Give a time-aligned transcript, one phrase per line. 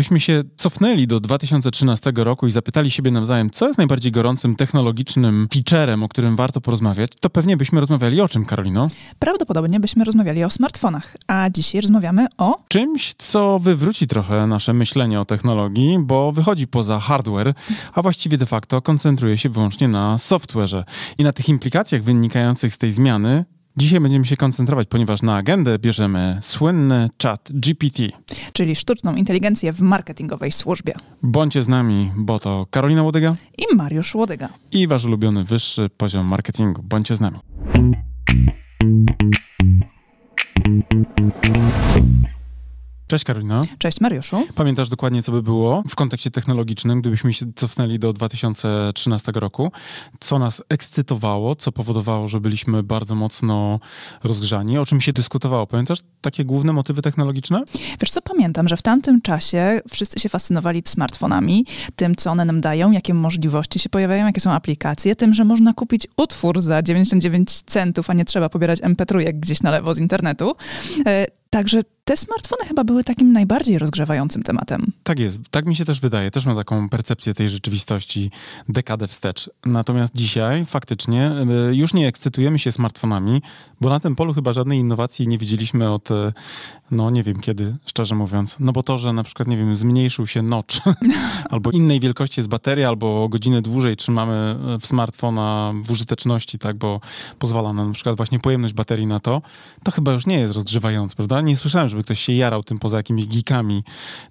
[0.00, 5.48] Gdybyśmy się cofnęli do 2013 roku i zapytali siebie nawzajem, co jest najbardziej gorącym technologicznym
[5.54, 8.88] featurem, o którym warto porozmawiać, to pewnie byśmy rozmawiali o czym, Karolino?
[9.18, 15.20] Prawdopodobnie byśmy rozmawiali o smartfonach, a dzisiaj rozmawiamy o czymś, co wywróci trochę nasze myślenie
[15.20, 17.54] o technologii, bo wychodzi poza hardware,
[17.94, 20.84] a właściwie de facto koncentruje się wyłącznie na software'ze
[21.18, 23.44] i na tych implikacjach wynikających z tej zmiany
[23.76, 28.02] Dzisiaj będziemy się koncentrować, ponieważ na agendę bierzemy słynny chat GPT.
[28.52, 30.94] Czyli sztuczną inteligencję w marketingowej służbie.
[31.22, 34.48] Bądźcie z nami, bo to Karolina Łodyga i Mariusz Łodyga.
[34.72, 36.82] I wasz ulubiony wyższy poziom marketingu.
[36.82, 37.38] Bądźcie z nami.
[43.10, 43.64] Cześć Karolina.
[43.78, 44.46] Cześć Mariuszu.
[44.54, 49.72] Pamiętasz dokładnie, co by było w kontekście technologicznym, gdybyśmy się cofnęli do 2013 roku?
[50.20, 53.80] Co nas ekscytowało, co powodowało, że byliśmy bardzo mocno
[54.24, 54.78] rozgrzani?
[54.78, 55.66] O czym się dyskutowało?
[55.66, 57.62] Pamiętasz takie główne motywy technologiczne?
[58.00, 61.66] Wiesz co, pamiętam, że w tamtym czasie wszyscy się fascynowali smartfonami,
[61.96, 65.72] tym, co one nam dają, jakie możliwości się pojawiają, jakie są aplikacje, tym, że można
[65.72, 70.52] kupić utwór za 99 centów, a nie trzeba pobierać MP3 gdzieś na lewo z internetu.
[71.06, 74.92] E, także te smartfony chyba były takim najbardziej rozgrzewającym tematem.
[75.02, 76.30] Tak jest, tak mi się też wydaje.
[76.30, 78.30] Też mam taką percepcję tej rzeczywistości
[78.68, 79.50] dekadę wstecz.
[79.66, 81.32] Natomiast dzisiaj faktycznie
[81.70, 83.42] y, już nie ekscytujemy się smartfonami,
[83.80, 86.14] bo na tym polu chyba żadnej innowacji nie widzieliśmy od, y,
[86.90, 88.56] no nie wiem kiedy, szczerze mówiąc.
[88.60, 90.76] No bo to, że na przykład, nie wiem, zmniejszył się notch,
[91.50, 96.76] albo innej wielkości jest bateria, albo godzinę dłużej trzymamy y, w smartfona w użyteczności, tak,
[96.76, 97.00] bo
[97.38, 99.42] pozwala nam na przykład właśnie pojemność baterii na to,
[99.84, 101.40] to chyba już nie jest rozgrzewające, prawda?
[101.40, 103.84] Nie słyszałem, żeby żeby ktoś się jarał tym poza jakimiś geekami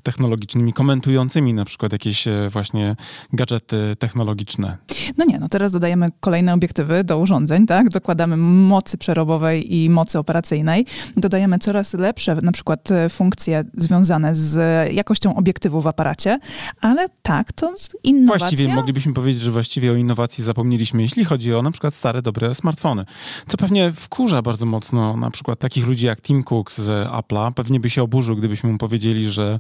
[0.03, 2.95] technologicznymi, komentującymi na przykład jakieś e, właśnie
[3.34, 4.78] gadżety technologiczne.
[5.17, 7.90] No nie, no teraz dodajemy kolejne obiektywy do urządzeń, tak?
[7.90, 10.86] Dokładamy mocy przerobowej i mocy operacyjnej.
[11.17, 14.59] Dodajemy coraz lepsze na przykład e, funkcje związane z
[14.94, 16.40] jakością obiektywu w aparacie,
[16.81, 18.40] ale tak, to innowacja...
[18.40, 22.56] Właściwie moglibyśmy powiedzieć, że właściwie o innowacji zapomnieliśmy, jeśli chodzi o na przykład stare, dobre
[22.56, 23.06] smartfony.
[23.47, 27.79] Co pewnie wkurza bardzo mocno na przykład takich ludzi jak Tim Cook z Apple'a, pewnie
[27.79, 29.59] by się oburzył, gdybyśmy mu powiedzieli, że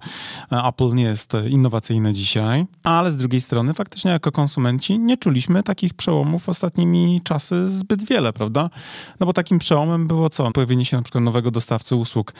[0.51, 5.63] e, Apple nie jest innowacyjne dzisiaj, ale z drugiej strony faktycznie jako konsumenci nie czuliśmy
[5.63, 8.69] takich przełomów ostatnimi czasy zbyt wiele, prawda?
[9.19, 10.51] No bo takim przełomem było co?
[10.51, 12.33] Pojawienie się na przykład nowego dostawcy usług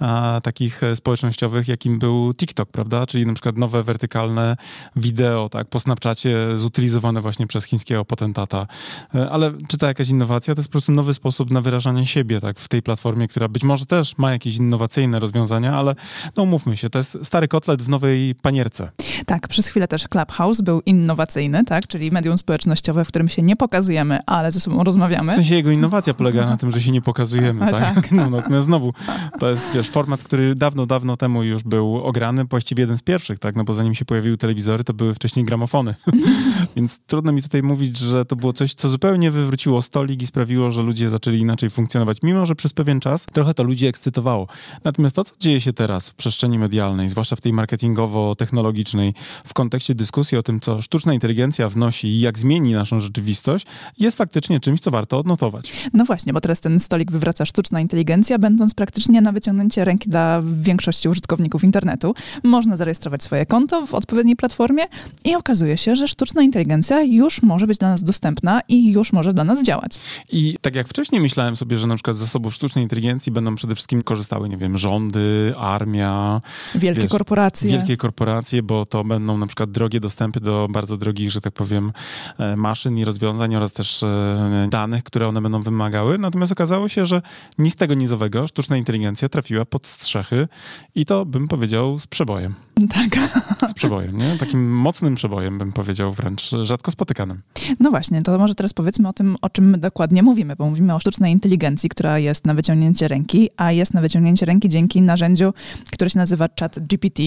[0.00, 3.06] a, takich e, społecznościowych, jakim był TikTok, prawda?
[3.06, 4.56] Czyli na przykład nowe wertykalne
[4.96, 8.66] wideo, tak, po Snapchacie zutylizowane właśnie przez chińskiego potentata.
[9.14, 10.54] E, ale czy to jakaś innowacja?
[10.54, 13.64] To jest po prostu nowy sposób na wyrażanie siebie, tak, w tej platformie, która być
[13.64, 15.94] może też ma jakieś innowacyjne innowacyjne rozwiązania, ale
[16.36, 18.90] no mówmy się, to jest stary kotlet w nowej panierce.
[19.26, 23.56] Tak, przez chwilę też Clubhouse był innowacyjny, tak, czyli medium społecznościowe, w którym się nie
[23.56, 25.32] pokazujemy, ale ze sobą rozmawiamy.
[25.32, 27.94] W sensie jego innowacja polega na tym, że się nie pokazujemy, tak?
[27.94, 28.12] tak.
[28.22, 28.92] No, natomiast znowu,
[29.38, 33.38] to jest wiesz, format, który dawno, dawno temu już był ograny, właściwie jeden z pierwszych,
[33.38, 35.94] tak, no bo zanim się pojawiły telewizory, to były wcześniej gramofony.
[36.76, 40.70] Więc trudno mi tutaj mówić, że to było coś, co zupełnie wywróciło stolik i sprawiło,
[40.70, 44.46] że ludzie zaczęli inaczej funkcjonować, mimo że przez pewien czas trochę to ludzi ekscytowało.
[44.84, 49.94] Natomiast to, co dzieje się teraz w przestrzeni medialnej, zwłaszcza w tej marketingowo-technologicznej, w kontekście
[49.94, 53.66] dyskusji o tym, co sztuczna inteligencja wnosi i jak zmieni naszą rzeczywistość,
[53.98, 55.72] jest faktycznie czymś, co warto odnotować.
[55.92, 60.42] No właśnie, bo teraz ten stolik wywraca sztuczna inteligencja, będąc praktycznie na wyciągnięcie ręki dla
[60.44, 62.14] większości użytkowników internetu.
[62.42, 64.84] Można zarejestrować swoje konto w odpowiedniej platformie
[65.24, 69.32] i okazuje się, że sztuczna inteligencja już może być dla nas dostępna i już może
[69.32, 69.92] dla nas działać.
[70.32, 73.74] I tak jak wcześniej myślałem sobie, że na przykład z zasobów sztucznej inteligencji będą przede
[73.74, 76.40] wszystkim korzystały, nie wiem, rządy, armia.
[76.74, 77.70] Wielkie wiesz, korporacje.
[77.70, 81.92] Wielkie korporacje, bo to będą na przykład drogie dostępy do bardzo drogich, że tak powiem,
[82.38, 86.18] e, maszyn i rozwiązań oraz też e, danych, które one będą wymagały.
[86.18, 87.22] Natomiast okazało się, że
[87.58, 90.48] nic tego nizowego sztuczna inteligencja trafiła pod strzechy
[90.94, 92.54] i to bym powiedział z przebojem.
[92.90, 93.18] Tak.
[93.70, 94.36] Z przebojem, nie?
[94.38, 97.42] Takim mocnym przebojem bym powiedział, wręcz rzadko spotykanym.
[97.80, 100.94] No właśnie, to może teraz powiedzmy o tym, o czym my dokładnie mówimy, bo mówimy
[100.94, 105.52] o sztucznej inteligencji, która jest na wyciągnięcie ręki, a jest na wyciągnięcie ręki dzięki narzędziu,
[105.92, 107.22] które się nazywa Chat GPT.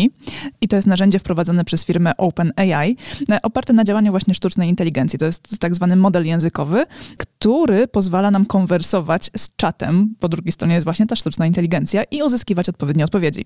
[0.61, 2.97] I to jest narzędzie wprowadzone przez firmę OpenAI,
[3.31, 5.19] e, oparte na działaniu właśnie sztucznej inteligencji.
[5.19, 6.85] To jest tak zwany model językowy,
[7.17, 10.15] który pozwala nam konwersować z czatem.
[10.19, 13.45] Po drugiej stronie jest właśnie ta sztuczna inteligencja i uzyskiwać odpowiednie odpowiedzi.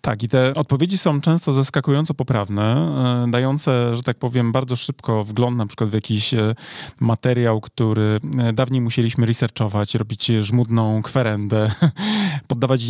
[0.00, 2.62] Tak, i te odpowiedzi są często zaskakująco poprawne,
[3.26, 6.54] e, dające, że tak powiem, bardzo szybko wgląd na przykład w jakiś e,
[7.00, 11.70] materiał, który e, dawniej musieliśmy researchować, robić żmudną kwerendę,
[12.48, 12.82] poddawać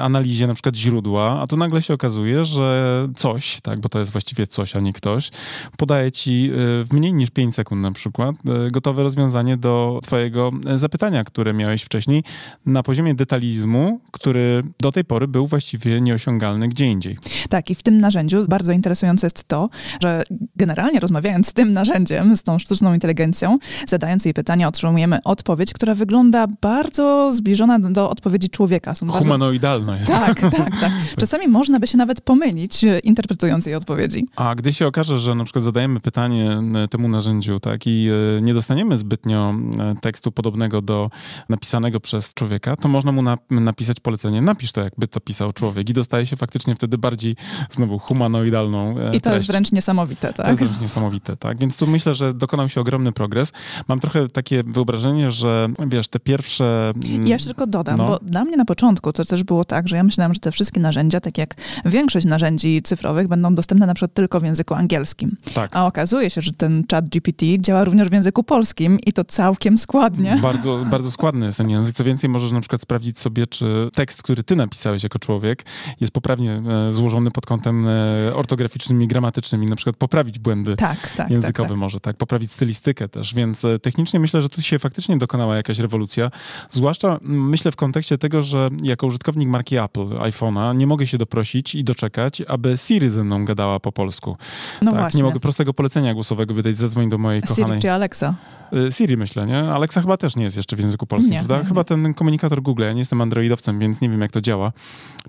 [0.00, 4.12] analizie na przykład źródła, a tu nagle się okazuje, że coś, tak, bo to jest
[4.12, 5.30] właściwie coś, a nie ktoś,
[5.78, 8.36] podaje ci w mniej niż 5 sekund na przykład
[8.70, 12.24] gotowe rozwiązanie do twojego zapytania, które miałeś wcześniej
[12.66, 17.18] na poziomie detalizmu, który do tej pory był właściwie nie nieosiągalny gdzie indziej.
[17.48, 19.68] Tak, i w tym narzędziu bardzo interesujące jest to,
[20.02, 20.22] że
[20.56, 25.94] generalnie rozmawiając z tym narzędziem, z tą sztuczną inteligencją, zadając jej pytania, otrzymujemy odpowiedź, która
[25.94, 28.94] wygląda bardzo zbliżona do odpowiedzi człowieka.
[28.94, 30.12] Są Humanoidalna bardzo...
[30.12, 30.24] jest.
[30.26, 30.92] Tak, tak, tak.
[31.20, 34.26] Czasami można by się nawet pomylić, e, interpretując jej odpowiedzi.
[34.36, 38.08] A gdy się okaże, że na przykład zadajemy pytanie e, temu narzędziu, tak, i
[38.38, 39.54] e, nie dostaniemy zbytnio
[40.00, 41.10] tekstu podobnego do
[41.48, 45.88] napisanego przez człowieka, to można mu na, napisać polecenie, napisz to, jakby to pisał człowiek
[46.06, 47.36] i dostaje się faktycznie wtedy bardziej
[47.70, 49.34] znowu humanoidalną I to treść.
[49.34, 50.46] jest wręcz niesamowite, tak?
[50.46, 51.58] To jest wręcz niesamowite, tak?
[51.58, 53.52] Więc tu myślę, że dokonał się ogromny progres.
[53.88, 56.92] Mam trochę takie wyobrażenie, że wiesz, te pierwsze...
[57.24, 58.06] Ja jeszcze tylko dodam, no.
[58.06, 60.80] bo dla mnie na początku to też było tak, że ja myślałam, że te wszystkie
[60.80, 61.54] narzędzia, tak jak
[61.84, 65.36] większość narzędzi cyfrowych, będą dostępne na przykład tylko w języku angielskim.
[65.54, 65.76] Tak.
[65.76, 69.78] A okazuje się, że ten chat GPT działa również w języku polskim i to całkiem
[69.78, 70.38] składnie.
[70.42, 71.94] Bardzo, bardzo składny jest ten język.
[71.94, 75.64] Co więcej, możesz na przykład sprawdzić sobie, czy tekst, który ty napisałeś jako człowiek,
[76.00, 80.76] jest poprawnie e, złożony pod kątem e, ortograficznym i gramatycznym i na przykład poprawić błędy
[80.76, 81.78] tak, tak, językowe tak, tak.
[81.78, 85.78] może, tak, poprawić stylistykę też, więc e, technicznie myślę, że tu się faktycznie dokonała jakaś
[85.78, 86.30] rewolucja,
[86.70, 91.74] zwłaszcza myślę w kontekście tego, że jako użytkownik marki Apple, iPhone'a, nie mogę się doprosić
[91.74, 94.36] i doczekać, aby Siri ze mną gadała po polsku.
[94.82, 95.18] No tak, właśnie.
[95.18, 97.66] nie mogę prostego polecenia głosowego wydać, zadzwoń do mojej kochanej...
[97.66, 98.34] Siri czy Alexa?
[98.72, 99.58] Y, Siri myślę, nie?
[99.58, 101.58] Alexa chyba też nie jest jeszcze w języku polskim, nie, prawda?
[101.58, 101.84] Nie, chyba nie.
[101.84, 104.72] ten komunikator Google, ja nie jestem androidowcem, więc nie wiem jak to działa,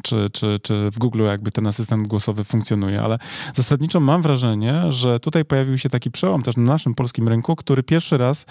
[0.03, 3.19] czy, czy, czy w Google jakby ten asystent głosowy funkcjonuje, ale
[3.53, 7.83] zasadniczo mam wrażenie, że tutaj pojawił się taki przełom też na naszym polskim rynku, który
[7.83, 8.45] pierwszy raz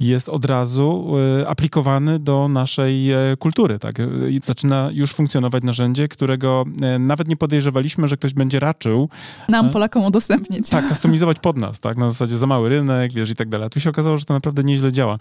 [0.00, 3.94] jest od razu y, aplikowany do naszej y, kultury, tak?
[4.28, 6.64] I zaczyna już funkcjonować narzędzie, którego
[6.98, 9.08] nawet nie podejrzewaliśmy, że ktoś będzie raczył
[9.48, 10.68] nam, Polakom, udostępnić.
[10.68, 11.96] Tak, kustomizować pod nas, tak?
[11.96, 13.66] Na zasadzie za mały rynek, wiesz, i tak dalej.
[13.66, 15.18] A tu się okazało, że to naprawdę nieźle działa.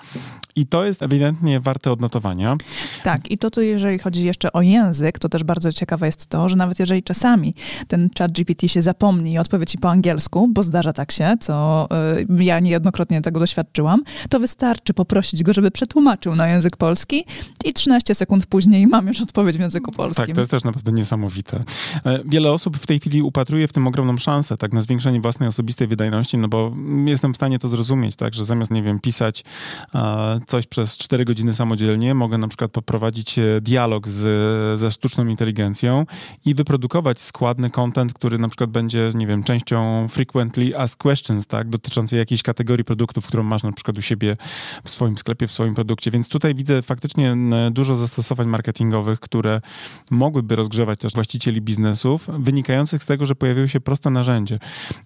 [0.55, 2.57] I to jest ewidentnie warte odnotowania.
[3.03, 6.49] Tak, i to tu, jeżeli chodzi jeszcze o język, to też bardzo ciekawe jest to,
[6.49, 7.53] że nawet jeżeli czasami
[7.87, 11.87] ten chat GPT się zapomni i odpowie ci po angielsku, bo zdarza tak się, co
[12.39, 17.25] y, ja niejednokrotnie tego doświadczyłam, to wystarczy poprosić go, żeby przetłumaczył na język polski
[17.65, 20.25] i 13 sekund później mam już odpowiedź w języku polskim.
[20.25, 21.63] Tak, to jest też naprawdę niesamowite.
[22.05, 25.49] E, wiele osób w tej chwili upatruje w tym ogromną szansę, tak, na zwiększenie własnej
[25.49, 26.75] osobistej wydajności, no bo
[27.05, 29.43] jestem w stanie to zrozumieć, tak, że zamiast, nie wiem, pisać
[29.95, 35.27] e, coś przez 4 godziny samodzielnie, mogę na przykład poprowadzić e, dialog z, ze sztuczną
[35.27, 36.05] inteligencją
[36.45, 41.69] i wyprodukować składny content, który na przykład będzie, nie wiem, częścią frequently asked questions, tak,
[41.69, 44.37] dotyczącej jakiejś kategorii produktów, którą masz na przykład u siebie
[44.83, 46.11] w swoim sklepie, w swoim produkcie.
[46.11, 47.37] Więc tutaj widzę faktycznie
[47.71, 49.61] dużo zastosowań marketingowych, które
[50.11, 54.59] mogłyby rozgrzewać też właścicieli biznesów, wynikających z tego, że pojawiły się proste narzędzie.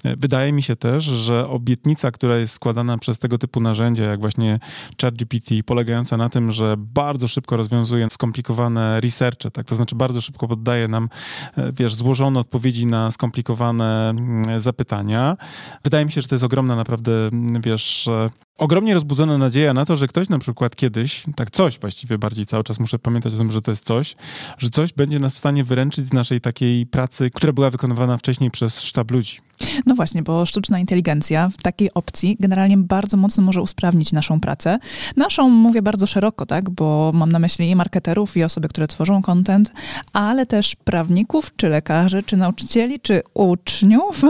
[0.03, 4.19] E, wydaje mi się też, że obietnica, która jest składana przez tego typu narzędzia, jak
[4.21, 4.59] właśnie
[5.01, 10.47] ChatGPT, polegająca na tym, że bardzo szybko rozwiązuje skomplikowane researche, tak, to znaczy bardzo szybko
[10.47, 11.09] poddaje nam,
[11.57, 15.37] e, wiesz, złożone odpowiedzi na skomplikowane mm, zapytania.
[15.83, 19.85] Wydaje mi się, że to jest ogromna naprawdę, mm, wiesz, e, ogromnie rozbudzona nadzieja na
[19.85, 23.37] to, że ktoś na przykład kiedyś, tak coś właściwie bardziej cały czas muszę pamiętać o
[23.37, 24.15] tym, że to jest coś,
[24.57, 28.51] że coś będzie nas w stanie wyręczyć z naszej takiej pracy, która była wykonywana wcześniej
[28.51, 29.39] przez sztab ludzi.
[29.85, 34.79] No właśnie, bo sztuczna inteligencja w takiej opcji generalnie bardzo mocno może usprawnić naszą pracę.
[35.15, 39.21] Naszą mówię bardzo szeroko, tak, bo mam na myśli i marketerów, i osoby, które tworzą
[39.21, 39.71] content,
[40.13, 44.21] ale też prawników, czy lekarzy, czy nauczycieli, czy uczniów.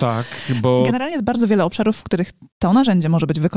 [0.00, 0.26] Tak,
[0.62, 0.82] bo...
[0.86, 3.47] Generalnie jest bardzo wiele obszarów, w których to narzędzie może być wykorzystane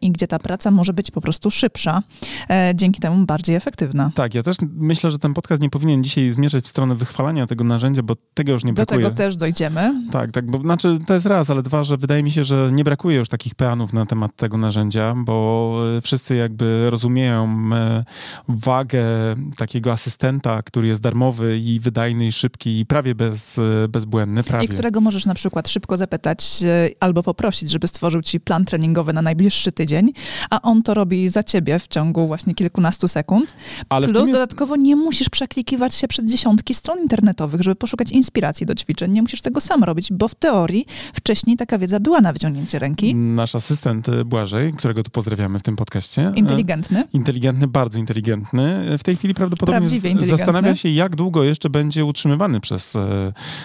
[0.00, 2.02] i gdzie ta praca może być po prostu szybsza,
[2.50, 4.10] e, dzięki temu bardziej efektywna.
[4.14, 7.64] Tak, ja też myślę, że ten podcast nie powinien dzisiaj zmierzać w stronę wychwalania tego
[7.64, 9.00] narzędzia, bo tego już nie brakuje.
[9.00, 10.04] Do tego też dojdziemy.
[10.12, 12.84] Tak, tak, bo znaczy to jest raz, ale dwa, że wydaje mi się, że nie
[12.84, 18.04] brakuje już takich peanów na temat tego narzędzia, bo e, wszyscy jakby rozumieją e,
[18.48, 19.04] wagę
[19.56, 24.42] takiego asystenta, który jest darmowy i wydajny i szybki i prawie bez, bezbłędny.
[24.42, 24.64] Prawie.
[24.64, 26.64] I którego możesz na przykład szybko zapytać
[27.00, 30.12] albo poprosić, żeby stworzył ci plan treningowy na najbliższy tydzień,
[30.50, 33.54] a on to robi za ciebie w ciągu właśnie kilkunastu sekund.
[33.88, 34.32] Ale Plus jest...
[34.32, 39.12] dodatkowo nie musisz przeklikiwać się przez dziesiątki stron internetowych, żeby poszukać inspiracji do ćwiczeń.
[39.12, 43.14] Nie musisz tego sam robić, bo w teorii wcześniej taka wiedza była na wyciągnięcie ręki.
[43.14, 46.22] Nasz asystent e, Błażej, którego tu pozdrawiamy w tym podcaście.
[46.22, 47.04] E, inteligentny.
[47.12, 48.98] Inteligentny, bardzo inteligentny.
[48.98, 49.88] W tej chwili prawdopodobnie
[50.20, 52.96] zastanawia się, jak długo jeszcze będzie utrzymywany przez,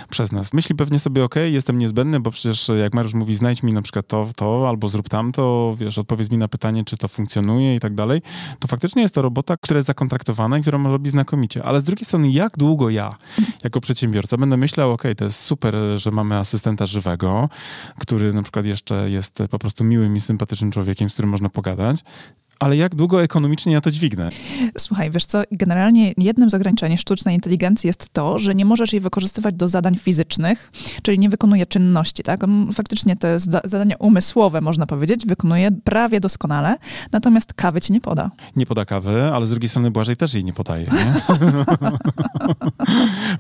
[0.10, 0.54] przez nas.
[0.54, 4.08] Myśli pewnie sobie, ok, jestem niezbędny, bo przecież jak Mariusz mówi, znajdź mi na przykład
[4.08, 7.96] to, to albo zrób tamto, wiesz, odpowiedz mi na pytanie, czy to funkcjonuje i tak
[7.96, 8.22] dalej,
[8.60, 11.64] to faktycznie jest to robota, która jest zakontraktowana i która ma robić znakomicie.
[11.64, 13.10] Ale z drugiej strony, jak długo ja,
[13.64, 17.50] jako przedsiębiorca, będę myślał, ok, to jest super, że mamy asystenta żywego,
[18.00, 22.04] który na przykład jeszcze jest po prostu miłym i sympatycznym człowiekiem, z którym można pogadać,
[22.62, 24.30] ale jak długo ekonomicznie ja to dźwignę?
[24.78, 29.00] Słuchaj, wiesz co, generalnie jednym z ograniczeń sztucznej inteligencji jest to, że nie możesz jej
[29.00, 32.42] wykorzystywać do zadań fizycznych, czyli nie wykonuje czynności, tak?
[32.74, 36.78] Faktycznie te zadania umysłowe, można powiedzieć, wykonuje prawie doskonale,
[37.12, 38.32] natomiast kawy ci nie poda.
[38.56, 41.14] Nie poda kawy, ale z drugiej strony Błażej też jej nie podaje, nie?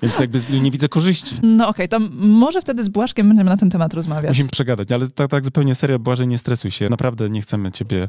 [0.02, 1.36] Więc jakby nie widzę korzyści.
[1.44, 4.30] No okej, okay, to może wtedy z Błaszkiem będziemy na ten temat rozmawiać.
[4.30, 6.90] Musimy przegadać, ale tak, tak zupełnie serio, Błażej, nie stresuj się.
[6.90, 8.08] Naprawdę nie chcemy ciebie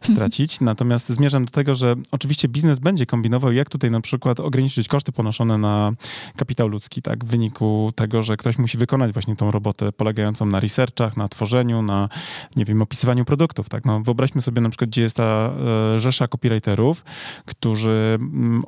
[0.00, 0.51] stracić.
[0.60, 5.12] Natomiast zmierzam do tego, że oczywiście biznes będzie kombinował, jak tutaj na przykład ograniczyć koszty
[5.12, 5.92] ponoszone na
[6.36, 10.60] kapitał ludzki, tak, w wyniku tego, że ktoś musi wykonać właśnie tą robotę polegającą na
[10.60, 12.08] researchach, na tworzeniu, na,
[12.56, 13.84] nie wiem, opisywaniu produktów, tak.
[13.84, 15.52] No, wyobraźmy sobie na przykład, gdzie jest ta
[15.94, 17.04] e, rzesza copywriterów,
[17.46, 18.18] którzy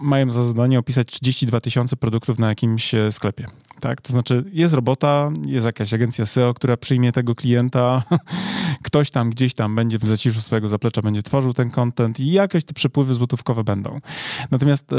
[0.01, 3.47] mają za zadanie opisać 32 tysiące produktów na jakimś e, sklepie
[3.85, 4.01] tak?
[4.01, 8.03] To znaczy jest robota, jest jakaś agencja SEO, która przyjmie tego klienta,
[8.87, 12.65] ktoś tam gdzieś tam będzie w zaciszu swojego zaplecza, będzie tworzył ten content i jakieś
[12.65, 14.01] te przepływy złotówkowe będą.
[14.51, 14.97] Natomiast y,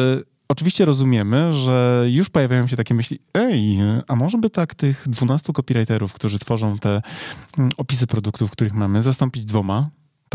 [0.47, 5.53] oczywiście rozumiemy, że już pojawiają się takie myśli, ej, a może by tak tych 12
[5.53, 7.01] copywriterów, którzy tworzą te
[7.57, 9.89] mm, opisy produktów, których mamy, zastąpić dwoma,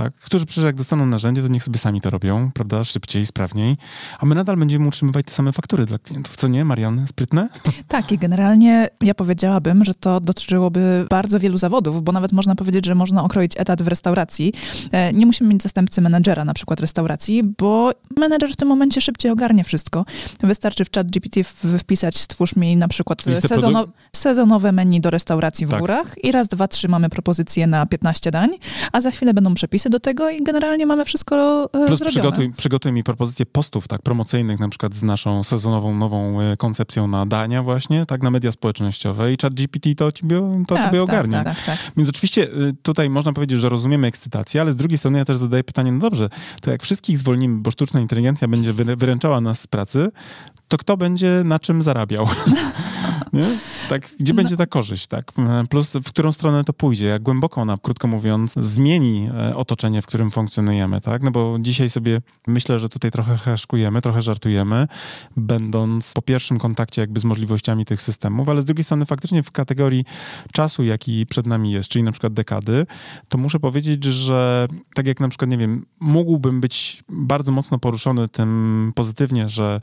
[0.04, 3.76] tak, którzy przecież jak dostaną narzędzie, to niech sobie sami to robią, prawda, szybciej, sprawniej,
[4.19, 7.07] a my nadal będziemy utrzymywać te same faktury dla klientów, co nie, Marian?
[7.07, 7.49] Sprytne?
[7.88, 12.87] Tak i generalnie ja powiedziałabym, że to dotyczyłoby bardzo wielu zawodów, bo nawet można powiedzieć,
[12.87, 14.52] że można okroić etat w restauracji.
[14.92, 19.33] E, nie musimy mieć zastępcy menedżera na przykład restauracji, bo menedżer w tym momencie szybciej
[19.33, 20.04] ogarnie wszystko.
[20.40, 21.45] Wystarczy w chat GPT
[21.78, 25.80] wpisać, stwórz mi na przykład sezono, sezonowe menu do restauracji w tak.
[25.80, 28.50] górach i raz, dwa, trzy mamy propozycje na 15 dań,
[28.92, 32.11] a za chwilę będą przepisy do tego i generalnie mamy wszystko e, Plus zrobione.
[32.11, 37.06] Przygotuj, przygotuj mi propozycje postów tak promocyjnych, na przykład z naszą sezonową nową e, koncepcją
[37.06, 40.99] na dania właśnie, tak, na media społecznościowe i chat GPT to ciebie, to tak, ciebie
[40.99, 41.44] tak, ogarnia.
[41.44, 42.49] Tak, tak, Więc oczywiście e,
[42.82, 45.99] tutaj można powiedzieć, że rozumiemy ekscytację, ale z drugiej strony ja też zadaję pytanie, no
[45.99, 46.28] dobrze,
[46.61, 50.11] to jak wszystkich zwolnimy, bo sztuczna inteligencja będzie wyręczała nas z pracy,
[50.68, 52.28] to kto będzie na czym zarabiał?
[53.32, 53.44] Nie?
[53.88, 54.37] Tak, gdzie no.
[54.37, 55.32] będzie ta korzyść, tak?
[55.70, 60.06] Plus w którą stronę to pójdzie, jak głęboko ona, krótko mówiąc, zmieni e, otoczenie, w
[60.06, 61.22] którym funkcjonujemy, tak?
[61.22, 64.88] No bo dzisiaj sobie myślę, że tutaj trochę heszkujemy, trochę żartujemy,
[65.37, 69.50] będąc po pierwszym kontakcie jakby z możliwościami tych systemów, ale z drugiej strony faktycznie w
[69.50, 70.04] kategorii
[70.52, 72.87] czasu, jaki przed nami jest, czyli na przykład dekady,
[73.28, 78.28] to muszę powiedzieć, że tak jak na przykład, nie wiem, mógłbym być bardzo mocno poruszony
[78.28, 79.80] tym pozytywnie, że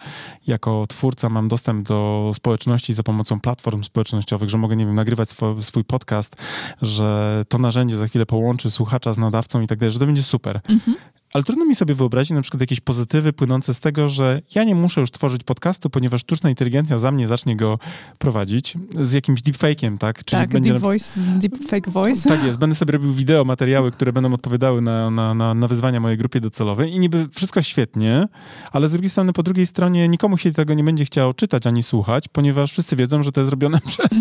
[0.48, 5.30] jako twórca mam dostęp do społeczności za pomocą platform społecznościowych, że mogę, nie wiem, nagrywać
[5.62, 6.36] swój, podcast,
[6.82, 10.24] że to narzędzie za chwilę połączy słuchacza z nadawcą i tak dalej, że to będzie
[10.24, 10.62] super.
[10.70, 10.98] Mhm.
[11.38, 14.76] Ale trudno mi sobie wyobrazić na przykład jakieś pozytywy płynące z tego, że ja nie
[14.76, 17.80] muszę już tworzyć podcastu, ponieważ sztuczna inteligencja za mnie zacznie go
[18.18, 20.24] prowadzić z jakimś deepfake'iem, tak?
[20.24, 22.30] Czyli tak, będzie deep voice, deepfake voice.
[22.30, 26.00] Tak jest, będę sobie robił wideo, materiały, które będą odpowiadały na, na, na, na wyzwania
[26.00, 28.28] mojej grupie docelowej i niby wszystko świetnie,
[28.72, 31.84] ale z drugiej strony, po drugiej stronie nikomu się tego nie będzie chciało czytać ani
[31.84, 34.12] słuchać, ponieważ wszyscy wiedzą, że to jest robione przez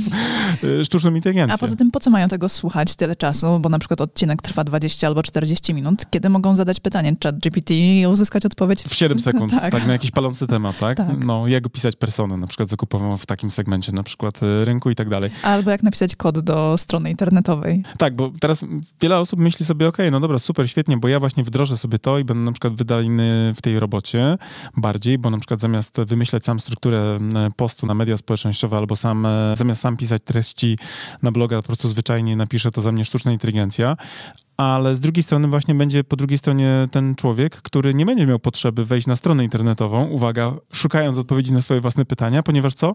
[0.65, 1.55] y, sztuczną inteligencję.
[1.55, 4.65] A poza tym po co mają tego słuchać tyle czasu, bo na przykład odcinek trwa
[4.65, 8.83] 20 albo 40 minut, kiedy mogą zadać pytanie, pytanie chat GPT i uzyskać odpowiedź.
[8.83, 9.73] W 7 sekund, tak.
[9.73, 9.87] tak.
[9.87, 10.97] na jakiś palący temat, tak?
[10.97, 11.25] tak?
[11.25, 14.95] No, jak opisać personę, na przykład zakupową w takim segmencie, na przykład y, rynku i
[14.95, 15.31] tak dalej.
[15.43, 17.83] Albo jak napisać kod do strony internetowej.
[17.99, 18.65] Tak, bo teraz
[19.01, 22.19] wiele osób myśli sobie, ok, no dobra, super, świetnie, bo ja właśnie wdrożę sobie to
[22.19, 24.39] i będę na przykład wydajny w tej robocie
[24.77, 27.19] bardziej, bo na przykład zamiast wymyślać sam strukturę
[27.57, 30.79] postu na media społecznościowe albo sam, e, zamiast sam pisać treści
[31.23, 33.97] na bloga, po prostu zwyczajnie napiszę to za mnie sztuczna inteligencja,
[34.57, 38.39] ale z drugiej strony właśnie będzie po drugiej stronie ten człowiek, który nie będzie miał
[38.39, 42.95] potrzeby wejść na stronę internetową, uwaga, szukając odpowiedzi na swoje własne pytania, ponieważ co?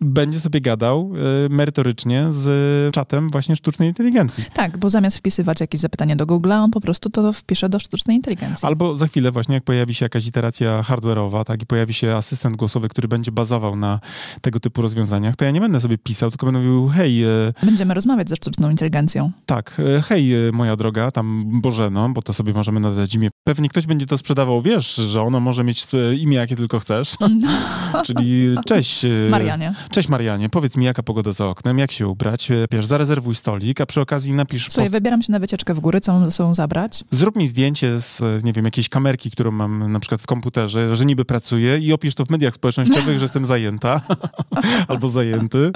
[0.00, 1.12] Będzie sobie gadał
[1.46, 4.44] y, merytorycznie z czatem właśnie sztucznej inteligencji.
[4.54, 8.16] Tak, bo zamiast wpisywać jakieś zapytanie do Google'a, on po prostu to wpisze do sztucznej
[8.16, 8.66] inteligencji.
[8.66, 12.56] Albo za chwilę właśnie, jak pojawi się jakaś iteracja hardware'owa, tak, i pojawi się asystent
[12.56, 14.00] głosowy, który będzie bazował na
[14.40, 17.24] tego typu rozwiązaniach, to ja nie będę sobie pisał, tylko będę mówił, hej...
[17.24, 19.30] Y, Będziemy rozmawiać ze sztuczną inteligencją.
[19.46, 23.28] Tak, y, hej, y, moja droga, tam Bożeno, bo to sobie możemy nadać imię.
[23.44, 25.86] Pewnie ktoś będzie to sprzedawał, wiesz, że ono może mieć
[26.18, 27.14] imię, jakie tylko chcesz.
[27.20, 27.28] No.
[28.06, 29.04] Czyli cześć.
[29.04, 29.74] E, Marianie.
[29.90, 33.80] Cześć Marianie, powiedz mi, jaka pogoda za oknem, jak się ubrać, e, wiesz, zarezerwuj stolik,
[33.80, 34.62] a przy okazji napisz...
[34.64, 34.92] Słuchaj, post...
[34.92, 37.04] wybieram się na wycieczkę w góry, co mam ze sobą zabrać?
[37.10, 41.04] Zrób mi zdjęcie z, nie wiem, jakiejś kamerki, którą mam na przykład w komputerze, że
[41.04, 44.00] niby pracuję i opisz to w mediach społecznościowych, że jestem zajęta
[44.88, 45.70] albo zajęty.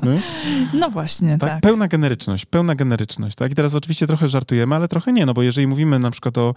[0.75, 1.51] No właśnie, tak?
[1.51, 1.61] tak?
[1.61, 3.53] Pełna generyczność, pełna generyczność, tak?
[3.53, 6.55] I teraz oczywiście trochę żartujemy, ale trochę nie, no bo jeżeli mówimy na przykład o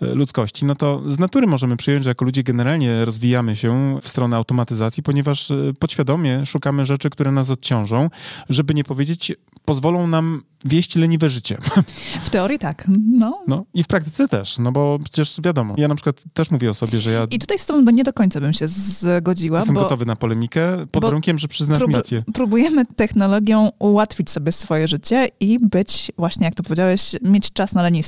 [0.00, 4.08] e, ludzkości, no to z natury możemy przyjąć, że jako ludzie generalnie rozwijamy się w
[4.08, 8.10] stronę automatyzacji, ponieważ e, podświadomie szukamy rzeczy, które nas odciążą,
[8.48, 9.32] żeby nie powiedzieć,
[9.64, 11.58] pozwolą nam wieść leniwe życie.
[12.22, 13.42] W teorii tak, no.
[13.46, 13.64] no.
[13.74, 17.00] I w praktyce też, no bo przecież wiadomo, ja na przykład też mówię o sobie,
[17.00, 17.26] że ja...
[17.30, 20.86] I tutaj z tobą nie do końca bym się zgodziła, Jestem bo, gotowy na polemikę,
[20.90, 22.22] pod warunkiem, że przyznasz prób, mi rację.
[22.34, 27.82] Próbujemy technologią ułatwić sobie swoje życie i być, właśnie jak to powiedziałeś, mieć czas na
[27.82, 28.01] lenistwo.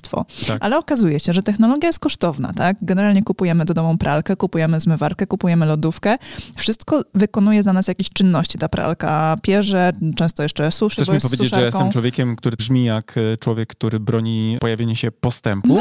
[0.47, 0.59] Tak.
[0.61, 2.77] Ale okazuje się, że technologia jest kosztowna, tak?
[2.83, 6.19] Generalnie kupujemy do domu pralkę, kupujemy zmywarkę, kupujemy lodówkę.
[6.57, 8.59] Wszystko wykonuje za nas jakieś czynności.
[8.59, 11.61] Ta pralka pierze, często jeszcze suszy, Chcesz mi powiedzieć, suszarką.
[11.61, 15.79] że jestem człowiekiem, który brzmi jak e, człowiek, który broni pojawienie się postępu,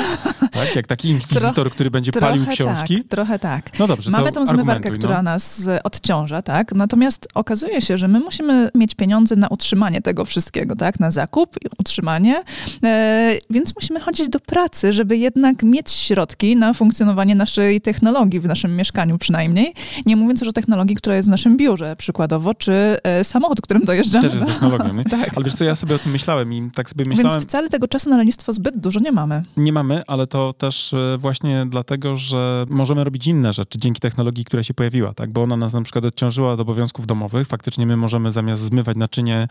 [0.51, 0.75] tak?
[0.75, 2.97] Jak taki inkwizytor, który będzie palił książki.
[2.97, 3.79] Tak, trochę tak.
[3.79, 4.97] No dobrze, Mamy tą zmywarkę, no.
[4.97, 6.71] która nas odciąża, tak?
[6.75, 10.99] Natomiast okazuje się, że my musimy mieć pieniądze na utrzymanie tego wszystkiego, tak?
[10.99, 12.43] Na zakup, utrzymanie,
[12.83, 18.45] e, więc musimy chodzić do pracy, żeby jednak mieć środki na funkcjonowanie naszej technologii w
[18.45, 19.73] naszym mieszkaniu przynajmniej.
[20.05, 23.85] Nie mówiąc już o technologii, która jest w naszym biurze przykładowo, czy e, samochód, którym
[23.85, 24.29] dojeżdżamy.
[24.29, 25.31] Też jest technologią, tak.
[25.35, 27.31] Ale wiesz co, ja sobie o tym myślałem i tak sobie myślałem...
[27.31, 29.43] Więc wcale tego czasu na lenistwo zbyt dużo nie mamy.
[29.57, 34.45] Nie mamy, ale to też e, właśnie dlatego, że możemy robić inne rzeczy dzięki technologii,
[34.45, 35.31] która się pojawiła, tak?
[35.31, 37.47] Bo ona nas na przykład odciążyła od obowiązków domowych.
[37.47, 39.47] Faktycznie my możemy zamiast zmywać naczynie,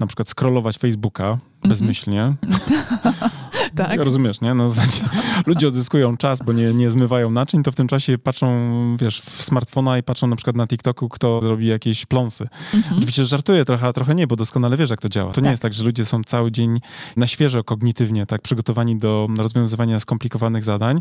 [0.00, 2.34] na przykład scrollować Facebooka mm -hmm.
[3.76, 4.04] tak.
[4.04, 4.54] Rozumiesz, nie?
[4.54, 5.02] No, zasadzie,
[5.46, 9.42] ludzie odzyskują czas, bo nie, nie zmywają naczyń, to w tym czasie patrzą, wiesz, w
[9.42, 12.48] smartfona i patrzą na przykład na TikToku, kto robi jakieś pląsy.
[12.74, 12.96] Mhm.
[12.96, 15.30] Oczywiście żartuję trochę, a trochę nie, bo doskonale wiesz, jak to działa.
[15.30, 15.44] To tak.
[15.44, 16.80] nie jest tak, że ludzie są cały dzień
[17.16, 21.00] na świeżo kognitywnie, tak, przygotowani do rozwiązywania skomplikowanych zadań,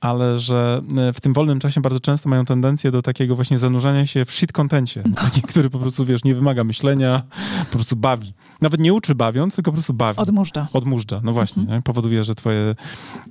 [0.00, 4.06] ale że e, w tym wolnym czasie bardzo często mają tendencję do takiego właśnie zanurzania
[4.06, 5.14] się w shit contencie, no.
[5.16, 7.22] taki, który po prostu, wiesz, nie wymaga myślenia,
[7.70, 8.32] po prostu bawi.
[8.60, 10.18] Nawet nie uczy bawiąc, tylko po prostu bawi.
[10.18, 10.68] Odmurza.
[10.72, 11.62] Odmurza, no właśnie.
[11.62, 11.82] Mhm.
[11.94, 12.74] Powoduje, że twoje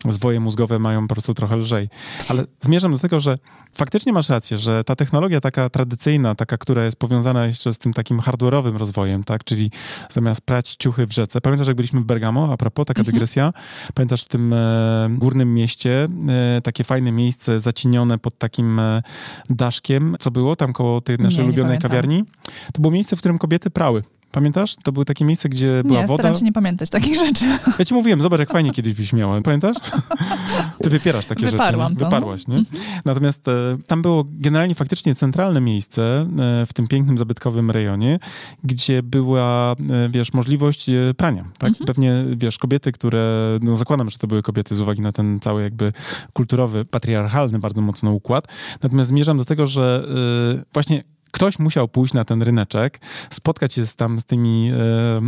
[0.09, 1.89] zwoje mózgowe mają po prostu trochę lżej.
[2.27, 3.37] Ale zmierzam do tego, że
[3.73, 7.93] faktycznie masz rację, że ta technologia taka tradycyjna, taka, która jest powiązana jeszcze z tym
[7.93, 9.71] takim hardware'owym rozwojem, tak, czyli
[10.09, 11.41] zamiast prać ciuchy w rzece.
[11.41, 13.13] Pamiętasz, jak byliśmy w Bergamo, a propos, taka mhm.
[13.13, 13.53] dygresja?
[13.93, 16.07] Pamiętasz w tym e, górnym mieście,
[16.57, 19.01] e, takie fajne miejsce zacienione pod takim e,
[19.49, 22.23] daszkiem, co było tam koło tej naszej nie, ulubionej nie kawiarni?
[22.73, 24.03] To było miejsce, w którym kobiety prały.
[24.33, 24.75] Pamiętasz?
[24.83, 26.23] To było takie miejsce, gdzie była nie, woda.
[26.23, 27.45] staram się nie pamiętać takich rzeczy.
[27.79, 29.41] Ja ci mówiłem, zobacz, jak fajnie kiedyś byś miała.
[29.41, 29.77] Pamiętasz?
[30.83, 31.99] Ty wypierasz takie Wyparłam rzeczy.
[31.99, 32.05] To.
[32.05, 32.63] Wyparłaś, nie?
[33.05, 33.51] Natomiast e,
[33.87, 38.19] tam było generalnie faktycznie centralne miejsce e, w tym pięknym, zabytkowym rejonie,
[38.63, 41.45] gdzie była, e, wiesz, możliwość e, prania.
[41.57, 41.69] Tak?
[41.69, 41.85] Mhm.
[41.85, 45.63] Pewnie, wiesz, kobiety, które, no zakładam, że to były kobiety z uwagi na ten cały
[45.63, 45.91] jakby
[46.33, 48.47] kulturowy, patriarchalny bardzo mocno układ.
[48.83, 50.05] Natomiast zmierzam do tego, że
[50.59, 54.71] e, właśnie ktoś musiał pójść na ten ryneczek, spotkać się z, tam z tymi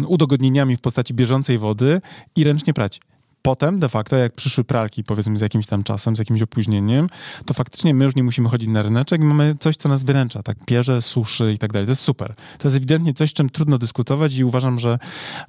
[0.07, 2.01] udogodnieniami w postaci bieżącej wody
[2.35, 2.99] i ręcznie prać
[3.45, 7.09] potem de facto, jak przyszły pralki, powiedzmy z jakimś tam czasem, z jakimś opóźnieniem,
[7.45, 10.43] to faktycznie my już nie musimy chodzić na ryneczek i mamy coś, co nas wyręcza,
[10.43, 11.85] tak, pierze, suszy i tak dalej.
[11.85, 12.35] To jest super.
[12.57, 14.99] To jest ewidentnie coś, czym trudno dyskutować i uważam, że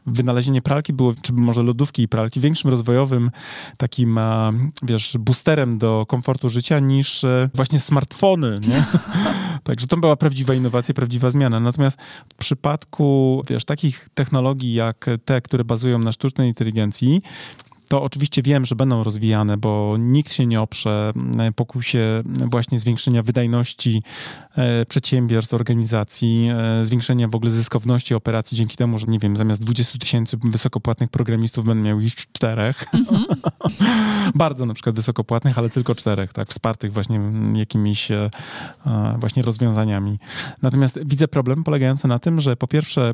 [0.07, 3.31] wynalezienie pralki było, czy może lodówki i pralki, większym rozwojowym
[3.77, 4.21] takim,
[4.83, 8.85] wiesz, boosterem do komfortu życia niż e, właśnie smartfony, nie?
[9.67, 11.61] Także to była prawdziwa innowacja, prawdziwa zmiana.
[11.61, 11.99] Natomiast
[12.33, 17.23] w przypadku, wiesz, takich technologii jak te, które bazują na sztucznej inteligencji,
[17.89, 21.13] to oczywiście wiem, że będą rozwijane, bo nikt się nie oprze
[21.57, 24.03] pokusie właśnie zwiększenia wydajności
[24.57, 26.49] e, przedsiębiorstw, organizacji,
[26.81, 31.11] e, zwiększenia w ogóle zyskowności operacji dzięki temu, że nie wiem, zamiast 20 tysięcy wysokopłatnych
[31.11, 32.85] programistów będę miał już czterech.
[32.95, 33.25] Mm-hmm.
[34.35, 37.21] Bardzo na przykład wysokopłatnych, ale tylko czterech, tak, wspartych właśnie
[37.55, 38.31] jakimiś e,
[39.19, 39.56] właśnie rozwiązaniami.
[40.63, 43.13] Natomiast widzę problem polegający na tym, że po pierwsze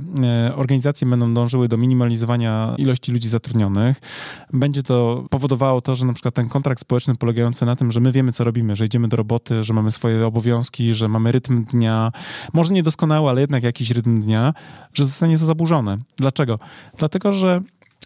[0.57, 4.01] organizacje będą dążyły do minimalizowania ilości ludzi zatrudnionych,
[4.53, 8.13] będzie to powodowało to, że na przykład ten kontrakt społeczny polegający na tym, że my
[8.13, 12.13] wiemy, co robimy, że idziemy do roboty, że mamy swoje obowiązki, że mamy rytm dnia,
[12.53, 14.55] może niedoskonały, ale jednak jakiś rytm dnia,
[14.95, 15.99] że zostanie to zaburzone.
[16.17, 16.59] Dlaczego?
[16.99, 17.61] Dlatego, że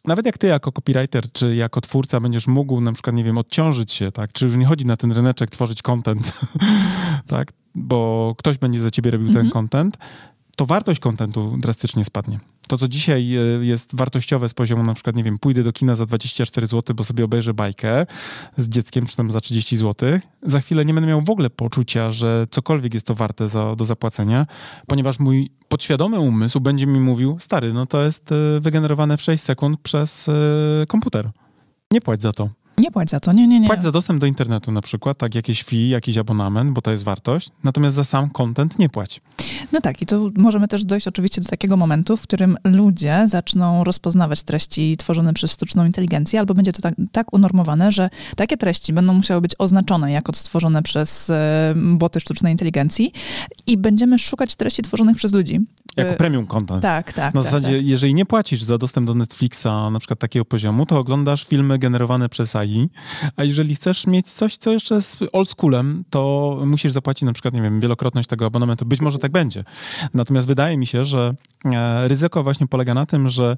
[0.06, 3.92] nawet jak ty jako copywriter czy jako twórca będziesz mógł na przykład, nie wiem, odciążyć
[3.92, 6.32] się, tak, czy już nie chodzi na ten ryneczek tworzyć content,
[7.26, 9.50] tak, bo ktoś będzie za ciebie robił ten mhm.
[9.50, 9.98] content,
[10.56, 12.40] to wartość kontentu drastycznie spadnie.
[12.68, 15.94] To, co dzisiaj e, jest wartościowe z poziomu na przykład, nie wiem, pójdę do kina
[15.94, 18.06] za 24 zł, bo sobie obejrzę bajkę
[18.56, 22.10] z dzieckiem, czy tam za 30 zł, za chwilę nie będę miał w ogóle poczucia,
[22.10, 24.46] że cokolwiek jest to warte za, do zapłacenia,
[24.86, 29.44] ponieważ mój podświadomy umysł będzie mi mówił, stary, no to jest e, wygenerowane w 6
[29.44, 30.32] sekund przez e,
[30.86, 31.30] komputer.
[31.90, 32.48] Nie płać za to.
[32.78, 33.66] Nie płać za to, nie, nie, nie.
[33.66, 37.04] Płać za dostęp do internetu na przykład, tak, jakieś fee, jakiś abonament, bo to jest
[37.04, 39.20] wartość, natomiast za sam content nie płać.
[39.72, 43.84] No tak, i tu możemy też dojść oczywiście do takiego momentu, w którym ludzie zaczną
[43.84, 48.92] rozpoznawać treści tworzone przez sztuczną inteligencję, albo będzie to tak, tak unormowane, że takie treści
[48.92, 53.12] będą musiały być oznaczone jako stworzone przez e, boty sztucznej inteligencji
[53.66, 55.60] i będziemy szukać treści tworzonych przez ludzi.
[55.96, 56.82] Jako E, premium content.
[56.82, 57.34] Tak, tak.
[57.34, 57.86] Na tak, zasadzie, tak.
[57.86, 62.28] jeżeli nie płacisz za dostęp do Netflixa, na przykład takiego poziomu, to oglądasz filmy generowane
[62.28, 62.65] przez AI,
[63.36, 67.62] a jeżeli chcesz mieć coś, co jeszcze jest oldschoolem, to musisz zapłacić na przykład, nie
[67.62, 68.86] wiem, wielokrotność tego abonamentu.
[68.86, 69.64] Być może tak będzie.
[70.14, 71.34] Natomiast wydaje mi się, że
[72.04, 73.56] ryzyko właśnie polega na tym, że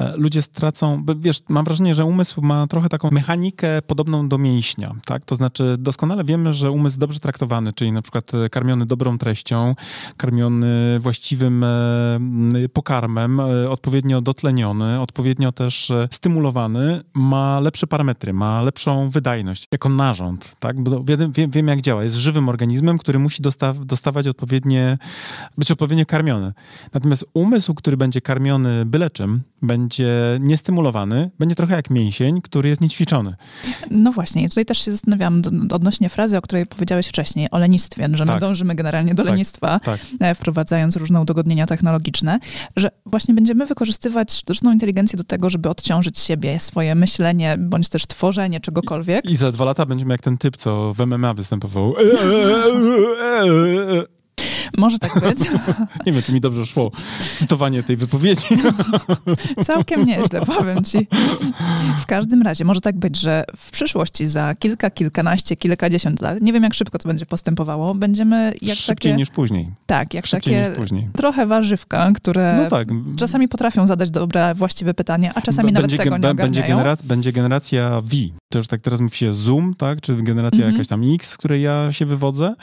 [0.00, 4.94] e, ludzie stracą, wiesz, mam wrażenie, że umysł ma trochę taką mechanikę podobną do mięśnia,
[5.04, 5.24] tak?
[5.24, 9.74] To znaczy doskonale wiemy, że umysł dobrze traktowany, czyli na przykład e, karmiony dobrą treścią,
[10.16, 11.68] karmiony właściwym e,
[12.72, 19.88] pokarmem, e, odpowiednio dotleniony, odpowiednio też e, stymulowany, ma lepsze parametry, ma lepszą wydajność jako
[19.88, 20.80] narząd, tak?
[20.82, 22.04] Bo wiem, wiem jak działa.
[22.04, 24.98] Jest żywym organizmem, który musi dostaw, dostawać odpowiednie,
[25.58, 26.52] być odpowiednio karmiony.
[26.92, 30.08] Natomiast umysł, który będzie karmiony byle czym, będzie
[30.40, 33.34] niestymulowany, będzie trochę jak mięsień, który jest niećwiczony.
[33.90, 37.58] No właśnie, i tutaj też się zastanawiałam do- odnośnie frazy, o której powiedziałeś wcześniej, o
[37.58, 38.40] lenistwie, że my Tak.
[38.40, 40.00] dążymy generalnie do Tak, lenistwa, tak.
[40.20, 42.38] e, wprowadzając różne udogodnienia technologiczne,
[42.76, 48.06] że właśnie będziemy wykorzystywać sztuczną inteligencję do tego, żeby odciążyć siebie, swoje myślenie, bądź też
[48.06, 49.24] tworzenie czegokolwiek.
[49.24, 51.94] I za dwa lata będziemy jak ten typ, co w MMA występował.
[54.78, 55.38] Może tak być.
[56.06, 56.90] Nie wiem, czy mi dobrze szło
[57.34, 58.46] cytowanie tej wypowiedzi.
[59.64, 61.06] Całkiem nieźle, powiem ci.
[61.98, 66.52] W każdym razie może tak być, że w przyszłości za kilka, kilkanaście, kilkadziesiąt lat, nie
[66.52, 69.14] wiem jak szybko to będzie postępowało, będziemy jak Szybciej takie...
[69.16, 69.70] niż później.
[69.86, 71.08] Tak, jak Szybciej takie niż później.
[71.16, 72.88] trochę warzywka, które No tak.
[73.16, 76.60] czasami potrafią zadać dobre, właściwe pytanie, a czasami B- nawet będzie, tego nie be- będzie,
[76.60, 76.82] ogarniają.
[76.84, 78.10] genera- będzie generacja V.
[78.52, 80.00] To już tak teraz mówi się Zoom, tak?
[80.00, 80.72] Czy generacja Mhm.
[80.74, 82.54] jakaś tam X, z której ja się wywodzę.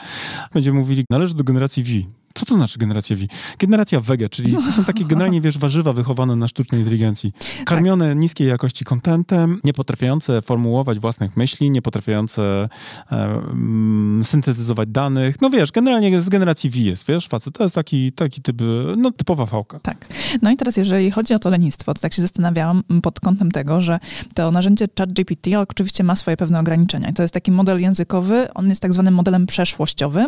[0.52, 1.90] Będziemy mówili, należy do generacji V.
[2.36, 3.22] Co to znaczy generacja V?
[3.58, 7.32] Generacja wege, czyli to są takie generalnie, wiesz, warzywa wychowane na sztucznej inteligencji.
[7.64, 12.68] Karmione niskiej jakości kontentem, nie potrafiące formułować własnych myśli, nie potrafiące
[13.12, 15.40] e, mm, syntetyzować danych.
[15.40, 17.54] No wiesz, generalnie z generacji V jest, wiesz, facet.
[17.54, 18.62] To jest taki, taki typ,
[18.96, 19.80] no typowa fałka.
[19.80, 20.06] Tak.
[20.42, 23.80] No i teraz, jeżeli chodzi o to lenistwo, to tak się zastanawiałam pod kątem tego,
[23.80, 23.98] że
[24.34, 27.12] to narzędzie ChatGPT oczywiście ma swoje pewne ograniczenia.
[27.12, 30.26] To jest taki model językowy, on jest tak zwanym modelem przeszłościowym,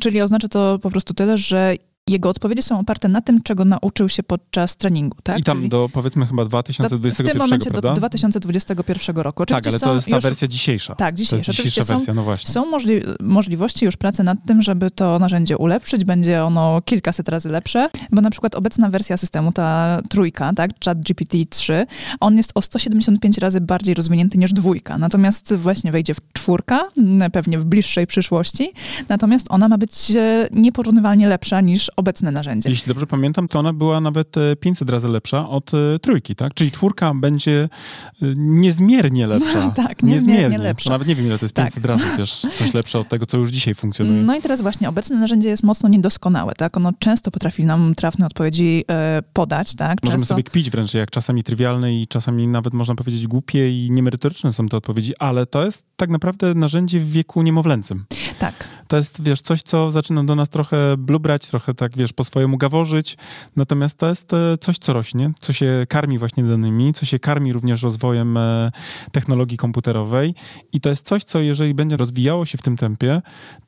[0.00, 1.74] czyli oznacza to po prostu tyle, że
[2.08, 5.16] jego odpowiedzi są oparte na tym, czego nauczył się podczas treningu.
[5.22, 5.38] Tak?
[5.38, 7.88] I tam Czyli do powiedzmy chyba do, w 2021, tym momencie prawda?
[7.88, 9.46] do 2021 roku.
[9.46, 10.94] tak, Oczywiście ale są to jest ta już- wersja dzisiejsza.
[10.94, 11.52] Tak, dzisiejsza.
[11.52, 12.52] dzisiejsza są, wersja, no właśnie.
[12.54, 16.04] są możli możliwości już pracy nad tym, żeby to narzędzie ulepszyć.
[16.04, 20.98] Będzie ono kilkaset razy lepsze, bo na przykład obecna wersja systemu, ta trójka, tak, chat
[20.98, 21.86] GPT-3,
[22.20, 24.98] on jest o 175 razy bardziej rozwinięty niż dwójka.
[24.98, 26.88] Natomiast właśnie wejdzie w czwórka,
[27.32, 28.72] pewnie w bliższej przyszłości.
[29.08, 32.70] Natomiast ona ma być e, nieporównywalnie lepsza niż obecne narzędzie.
[32.70, 36.54] Jeśli dobrze pamiętam, to ona była nawet e, 500 razy lepsza od e, trójki, tak?
[36.54, 37.68] Czyli czwórka będzie
[38.22, 39.68] e, niezmiernie lepsza.
[39.88, 40.84] Tak, niezmiernie lepsza.
[40.84, 41.66] To nawet nie wiem, ile to jest Tak.
[41.66, 44.22] 500 razy, wiesz, coś lepsze od tego, co już dzisiaj funkcjonuje.
[44.22, 46.76] No i teraz właśnie obecne narzędzie jest mocno niedoskonałe, tak?
[46.76, 50.02] Ono często potrafi nam trafne odpowiedzi e, podać, tak?
[50.02, 50.34] Możemy często...
[50.34, 54.68] sobie kpić wręcz, jak czasami trywialne i czasami nawet można powiedzieć głupie i niemerytoryczne są
[54.68, 58.04] te odpowiedzi, ale to jest tak naprawdę narzędzie w wieku niemowlęcym.
[58.38, 58.54] Tak.
[58.88, 62.56] To jest, wiesz, coś, co zaczyna do nas trochę blubrać, trochę tak, wiesz, po swojemu
[62.56, 63.16] gaworzyć,
[63.56, 67.52] natomiast to jest e, coś, co rośnie, co się karmi właśnie danymi, co się karmi
[67.52, 68.70] również rozwojem e,
[69.12, 70.34] technologii komputerowej.
[70.72, 73.22] I to jest coś, co jeżeli będzie rozwijało się w tym tempie,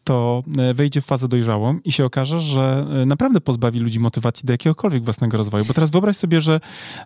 [0.05, 4.53] to e, wejdzie w fazę dojrzałą i się okaże, że naprawdę pozbawi ludzi motywacji do
[4.53, 5.65] jakiegokolwiek własnego rozwoju.
[5.65, 6.61] Bo teraz wyobraź sobie, że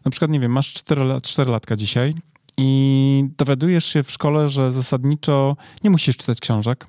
[0.05, 2.15] na przykład, nie wiem, masz 4, lat, 4 latka dzisiaj
[2.57, 6.87] i dowiadujesz się w szkole, że zasadniczo nie musisz czytać książek,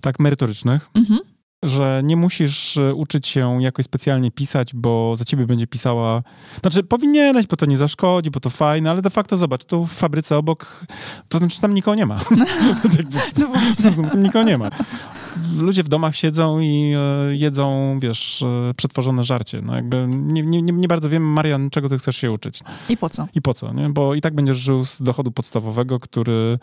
[0.00, 1.20] tak merytorycznych, Mhm.
[1.62, 6.22] że nie musisz e, uczyć się jakoś specjalnie pisać, bo za ciebie będzie pisała.
[6.60, 9.92] Znaczy, powinieneś, bo to nie zaszkodzi, bo to fajne, ale de facto zobacz, tu w
[9.92, 10.86] fabryce obok,
[11.28, 12.18] to znaczy tam nikogo nie ma.
[12.98, 13.90] Jakby- No właśnie.
[13.90, 14.70] tam nikogo nie ma.
[15.58, 19.62] Ludzie w domach siedzą i e, jedzą, wiesz, e, przetworzone żarcie.
[19.62, 22.60] No jakby nie, nie, nie bardzo wiem, Marian, czego ty chcesz się uczyć.
[22.88, 23.26] I po co?
[23.34, 23.88] I po co, nie?
[23.88, 26.58] Bo i tak będziesz żył z dochodu podstawowego, który,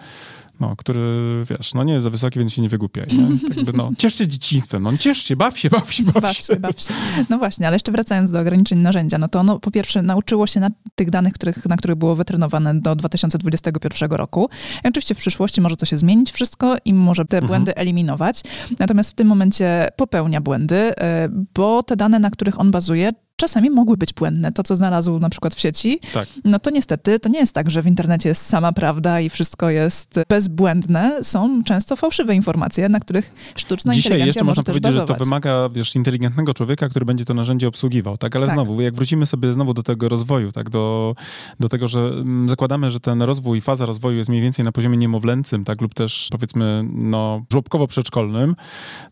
[0.59, 1.01] no, który,
[1.49, 3.27] wiesz, no nie jest za wysoki, więc się nie wygłupiaj, nie?
[3.47, 6.37] Tak jakby, no, ciesz się dzieciństwem, no ciesz się, baw się, baw się, baw, Baw
[6.37, 6.43] się.
[6.43, 6.93] się, baw się.
[7.29, 10.59] No właśnie, ale jeszcze wracając do ograniczeń narzędzia, no to ono po pierwsze nauczyło się
[10.59, 14.49] na tych danych, których, na których było wytrenowane do 2021 roku.
[14.85, 17.47] I oczywiście w przyszłości może to się zmienić wszystko i może te Mhm.
[17.47, 18.41] błędy eliminować.
[18.79, 23.11] Natomiast w tym momencie popełnia błędy, e, bo te dane, na których on bazuje,
[23.47, 24.51] czasami mogły być błędne.
[24.51, 26.27] To, co znalazł na przykład w sieci, Tak.
[26.43, 29.69] no to niestety to nie jest tak, że w internecie jest sama prawda i wszystko
[29.69, 31.23] jest bezbłędne.
[31.23, 35.07] Są często fałszywe informacje, na których sztuczna Dzisiaj inteligencja jeszcze może można też powiedzieć, bazować.
[35.07, 38.35] że to wymaga, wiesz, inteligentnego człowieka, który będzie to narzędzie obsługiwał, tak?
[38.35, 38.55] Ale Tak.
[38.55, 40.69] znowu, jak wrócimy sobie znowu do tego rozwoju, tak?
[40.69, 41.15] Do,
[41.59, 44.97] do tego, że mm, zakładamy, że ten rozwój, faza rozwoju jest mniej więcej na poziomie
[44.97, 45.81] niemowlęcym, tak?
[45.81, 48.55] Lub też, powiedzmy, no, żłobkowo-przedszkolnym,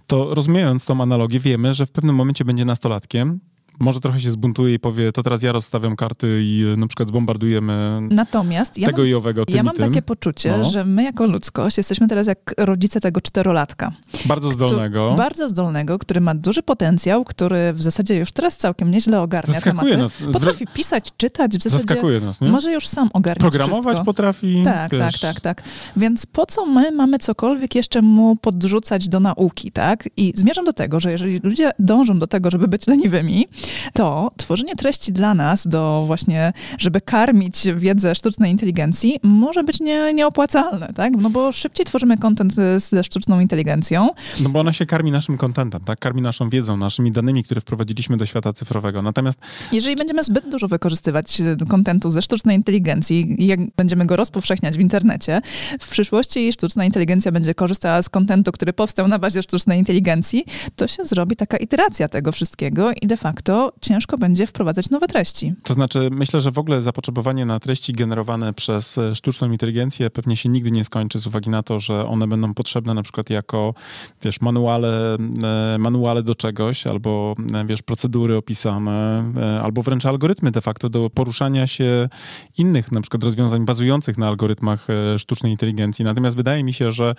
[0.07, 3.39] to rozumiejąc tą analogię, wiemy, że w pewnym momencie będzie nastolatkiem,
[3.79, 7.09] może trochę się zbuntuje i powie, to teraz ja rozstawiam karty i e, na przykład
[7.09, 9.87] zbombardujemy Natomiast ja tego mam, i owego tym ja mam tym.
[9.89, 10.63] takie poczucie, No.
[10.69, 13.91] że my jako ludzkość jesteśmy teraz jak rodzice tego czterolatka.
[14.25, 15.13] Bardzo zdolnego.
[15.17, 19.91] Bardzo zdolnego, który ma duży potencjał, który w zasadzie już teraz całkiem nieźle ogarnia Zaskakuje
[19.91, 19.97] tematy.
[19.97, 20.23] nas.
[20.33, 22.49] Potrafi pisać, czytać, w zasadzie Zaskakuje nas, nie?
[22.49, 24.05] może już sam ogarniać Programować wszystko.
[24.05, 24.61] potrafi.
[24.65, 25.63] Tak, wiesz, tak, tak, tak.
[25.97, 30.09] Więc po co my mamy cokolwiek jeszcze mu podrzucać do nauki, tak?
[30.17, 33.47] I zmierzam do tego, że jeżeli ludzie dążą do tego, żeby być leniwymi,
[33.93, 40.13] to tworzenie treści dla nas, do właśnie, żeby karmić wiedzę sztucznej inteligencji, może być nie,
[40.13, 41.13] nieopłacalne, tak?
[41.17, 44.09] No bo szybciej tworzymy content ze sztuczną inteligencją.
[44.39, 45.99] No bo ona się karmi naszym kontentem, tak?
[45.99, 49.01] Karmi naszą wiedzą, naszymi danymi, które wprowadziliśmy do świata cyfrowego.
[49.01, 49.39] Natomiast
[49.71, 54.79] Jeżeli będziemy zbyt dużo wykorzystywać kontentu ze sztucznej inteligencji i jak będziemy go rozpowszechniać w
[54.79, 55.41] internecie,
[55.79, 60.45] w przyszłości sztuczna inteligencja będzie korzystała z kontentu, który powstał na bazie sztucznej inteligencji,
[60.75, 63.50] to się zrobi taka iteracja tego wszystkiego i de facto
[63.81, 65.53] ciężko będzie wprowadzać nowe treści.
[65.63, 70.37] to znaczy, myślę, że w ogóle zapotrzebowanie na treści generowane przez e, sztuczną inteligencję pewnie
[70.37, 73.73] się nigdy nie skończy z uwagi na to, że one będą potrzebne na przykład jako,
[74.21, 79.23] wiesz, manuale, e, manuale do czegoś, albo, e, wiesz, procedury opisane,
[79.63, 82.09] albo wręcz algorytmy de facto do poruszania się
[82.57, 84.87] innych na przykład rozwiązań bazujących na algorytmach
[85.17, 86.05] sztucznej inteligencji.
[86.05, 87.15] Natomiast wydaje mi się, że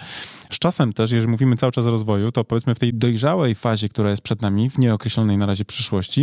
[0.50, 3.88] z czasem też, jeżeli mówimy cały czas o rozwoju, to powiedzmy w tej dojrzałej fazie,
[3.88, 6.21] która jest przed nami, w nieokreślonej na razie przyszłości,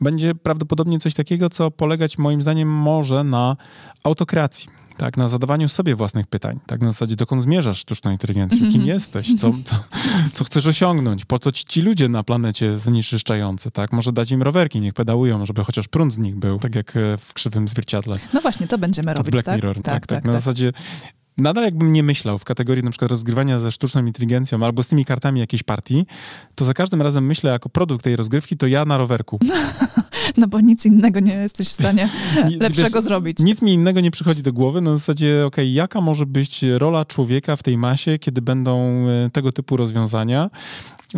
[0.00, 3.56] będzie prawdopodobnie coś takiego, co polegać moim zdaniem może na
[4.04, 4.68] autokracji.
[4.96, 6.60] Tak, na zadawaniu sobie własnych pytań.
[6.66, 8.72] Tak, na zasadzie, dokąd zmierzasz sztuczną inteligencją?
[8.72, 9.34] Kim jesteś?
[9.34, 9.76] Co, co,
[10.32, 11.24] co chcesz osiągnąć?
[11.24, 13.70] Po co ci, ci ludzie na planecie zanieczyszczający?
[13.70, 16.96] Tak, może dać im rowerki, niech pedałują, żeby chociaż prąd z nich był, tak jak
[16.96, 18.18] e, w krzywym zwierciadle.
[18.32, 19.54] No właśnie, to będziemy robić, Black tak?
[19.56, 19.82] Mirror.
[19.82, 20.24] Tak, tak.
[20.24, 20.72] Na zasadzie
[21.38, 25.04] nadal jakbym nie myślał w kategorii na przykład rozgrywania ze sztuczną inteligencją albo z tymi
[25.04, 26.06] kartami jakiejś partii,
[26.54, 29.38] to za każdym razem myślę jako produkt tej rozgrywki, to ja na rowerku.
[30.36, 32.08] No bo nic innego nie jesteś w stanie
[32.50, 33.38] Nie- lepszego wiesz, zrobić.
[33.38, 34.80] Nic mi innego nie przychodzi do głowy.
[34.80, 39.52] Na zasadzie, okej, jaka może być rola człowieka w tej masie, kiedy będą e, tego
[39.52, 40.50] typu rozwiązania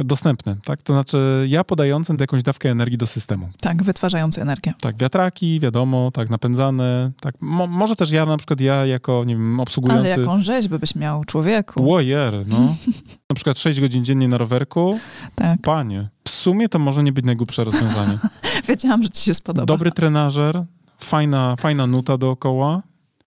[0.04, 0.82] dostępne, tak?
[0.82, 3.48] To znaczy ja podający jakąś dawkę energii do systemu.
[3.60, 4.74] Tak, wytwarzający energię.
[4.80, 7.34] Tak, wiatraki, wiadomo, tak, napędzane, tak.
[7.40, 10.20] Mo, może też ja na przykład, ja jako, nie wiem, Ale obsługujący...
[10.20, 11.84] jaką rzeź byś miał, człowieku.
[11.84, 12.58] Łojer, no.
[13.30, 14.98] na przykład 6 godzin dziennie na rowerku,
[15.34, 16.08] Tak, panie.
[16.24, 18.18] W sumie to może nie być najgłupsze rozwiązanie.
[18.68, 19.66] wiedziałam, że ci się spodoba.
[19.66, 20.64] Dobry trenażer,
[20.98, 22.82] fajna, fajna nuta dookoła.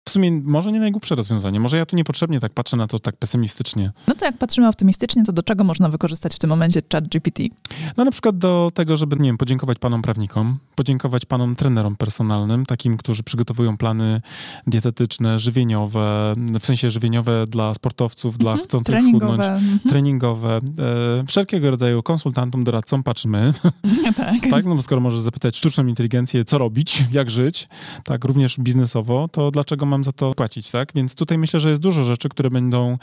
[0.07, 1.59] W sumie może nie najgłupsze rozwiązanie.
[1.59, 3.91] Może ja tu niepotrzebnie tak patrzę na to tak pesymistycznie.
[4.07, 7.43] No to jak patrzymy optymistycznie, to do czego można wykorzystać w tym momencie chat GPT?
[7.97, 12.65] No na przykład do tego, żeby, nie wiem, podziękować panom prawnikom, podziękować panom trenerom personalnym,
[12.65, 14.21] takim, którzy przygotowują plany
[14.67, 19.55] dietetyczne, żywieniowe, w sensie żywieniowe dla sportowców, dla Mhm, chcących schudnąć, Treningowe.
[19.55, 19.79] Mhm.
[19.89, 20.59] treningowe,
[21.19, 23.53] e, wszelkiego rodzaju konsultantom, doradcom, patrzymy,
[24.15, 24.35] tak.
[24.51, 24.65] tak?
[24.65, 27.67] No skoro możesz zapytać sztuczną inteligencję, co robić, jak żyć,
[28.03, 30.89] tak, również biznesowo, to dlaczego mam za to płacić, tak?
[30.95, 32.97] Więc tutaj myślę, że jest dużo rzeczy, które będą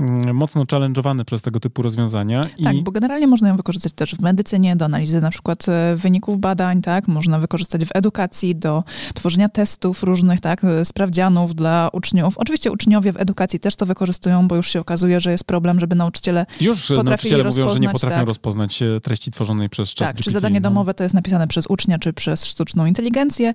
[0.00, 2.42] mm, mocno challenge'owane przez tego typu rozwiązania.
[2.64, 5.96] Tak, I bo generalnie można ją wykorzystać też w medycynie, do analizy na przykład e,
[5.96, 7.08] wyników badań, tak?
[7.08, 10.64] Można wykorzystać w edukacji, do tworzenia testów różnych, tak?
[10.64, 12.38] E, Sprawdzianów dla uczniów.
[12.38, 15.94] Oczywiście uczniowie w edukacji też to wykorzystują, bo już się okazuje, że jest problem, żeby
[15.94, 16.46] nauczyciele...
[16.60, 18.26] już nauczyciele mówią, że nie potrafią tak.
[18.26, 20.70] rozpoznać e, treści tworzonej przez chat Tak, czy GPT, zadanie no.
[20.70, 23.54] domowe to jest napisane przez ucznia, czy przez sztuczną inteligencję.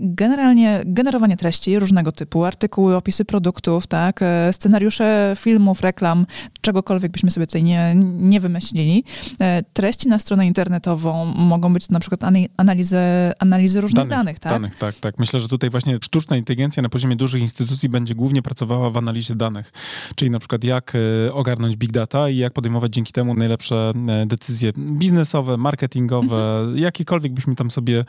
[0.00, 6.26] Generalnie generowanie treści różnego typu, artykuły, opisy produktów, tak, e, scenariusze filmów, reklam,
[6.60, 9.04] czegokolwiek byśmy sobie tutaj nie, nie wymyślili.
[9.40, 12.20] E, Treści na stronę internetową mogą być na przykład
[12.56, 12.98] analizy,
[13.38, 14.52] analizy różnych danych, tak?
[14.52, 15.18] Danych, tak, tak.
[15.18, 19.34] Myślę, że tutaj właśnie sztuczna inteligencja na poziomie dużych instytucji będzie głównie pracowała w analizie
[19.34, 19.72] danych,
[20.14, 20.92] czyli na przykład jak
[21.28, 23.92] e, ogarnąć big data i jak podejmować dzięki temu najlepsze
[24.26, 26.78] decyzje biznesowe, marketingowe, Mhm.
[26.78, 28.04] jakiekolwiek byśmy tam sobie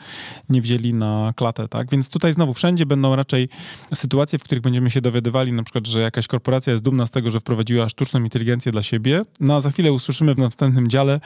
[0.48, 1.90] nie wzięli na klatę, tak?
[1.90, 3.48] Więc tutaj znowu wszędzie będą raczej
[3.96, 7.30] sytuacje, w których będziemy się dowiadywali na przykład, że jakaś korporacja jest dumna z tego,
[7.30, 11.20] że wprowadziła sztuczną inteligencję dla siebie, no a za chwilę usłyszymy w następnym dziale,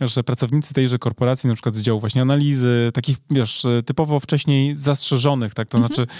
[0.00, 5.54] że pracownicy tejże korporacji, na przykład z działu właśnie analizy, takich, wiesz, typowo wcześniej zastrzeżonych,
[5.54, 5.94] tak, to mhm.
[5.94, 6.12] znaczy,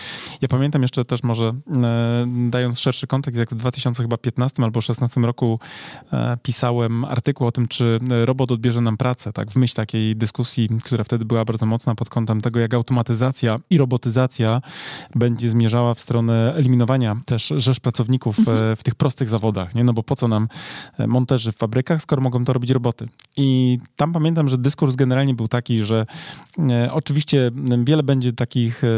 [0.43, 5.61] ja pamiętam jeszcze też może, e, dając szerszy kontekst, jak w 2015 albo 2016 roku
[6.13, 10.69] e, pisałem artykuł o tym, czy robot odbierze nam pracę, tak, w myśl takiej dyskusji,
[10.85, 14.61] która wtedy była bardzo mocna pod kątem tego, jak automatyzacja i robotyzacja
[15.15, 18.77] będzie zmierzała w stronę eliminowania też rzesz pracowników mhm.
[18.77, 19.85] w tych prostych zawodach, nie?
[19.85, 20.49] No bo po co nam
[20.99, 23.09] e, monterzy w fabrykach, skoro mogą to robić roboty?
[23.37, 26.07] I tam pamiętam, że dyskurs generalnie był taki, że
[26.71, 27.51] e, oczywiście
[27.85, 28.89] wiele będzie takich e,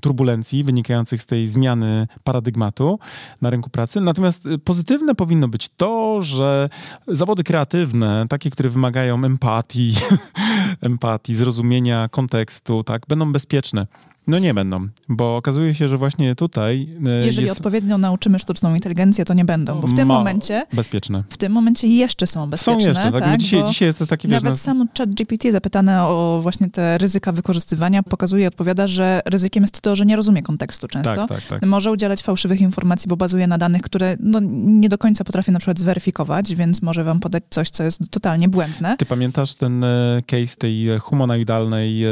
[0.00, 2.98] turbulencji wynikających z tej zmiany paradygmatu
[3.42, 6.68] na rynku pracy, natomiast pozytywne powinno być to, że
[7.08, 9.94] zawody kreatywne, takie, które wymagają empatii,
[10.80, 13.86] empatii, zrozumienia kontekstu, tak, będą bezpieczne.
[14.28, 16.88] No nie będą, bo okazuje się, że właśnie tutaj.
[17.06, 17.58] E, Jeżeli jest...
[17.58, 20.66] odpowiednio nauczymy sztuczną inteligencję, to nie będą, bo w tym momencie.
[20.72, 21.24] Bezpieczne.
[21.30, 22.82] W tym momencie jeszcze są bezpieczne.
[22.82, 23.22] Są jeszcze, tak?
[23.22, 23.40] tak?
[23.40, 27.32] Dzisiaj, dzisiaj jest to taki Nawet wiesz, sam chat GPT zapytane o właśnie te ryzyka
[27.32, 31.14] wykorzystywania pokazuje i odpowiada, że ryzykiem jest to, że nie rozumie kontekstu często.
[31.14, 31.66] Tak, tak, tak.
[31.66, 35.58] Może udzielać fałszywych informacji, bo bazuje na danych, które no, nie do końca potrafi na
[35.58, 38.96] przykład zweryfikować, więc może wam podać coś, co jest totalnie błędne.
[38.96, 42.04] Ty pamiętasz ten e, case tej e, humanoidalnej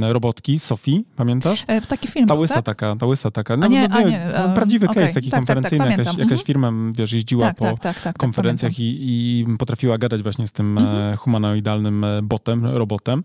[0.00, 1.04] robotki, Sofii?
[1.16, 1.45] Pamiętasz?
[1.46, 1.64] Pamiętasz?
[1.68, 2.64] E, taki film Ta łysa tak?
[2.64, 3.56] taka, ta łysa taka.
[3.56, 5.02] No, nie, no, nie, nie, no, prawdziwy okay.
[5.02, 6.46] case taki tak, konferencyjny, tak, tak, jakaś, jakaś mhm.
[6.46, 10.52] firma, wiesz, jeździła tak, po tak, tak, tak, konferencjach i, i, potrafiła gadać właśnie z
[10.52, 11.12] tym mhm.
[11.12, 13.24] E, humanoidalnym e, botem, robotem.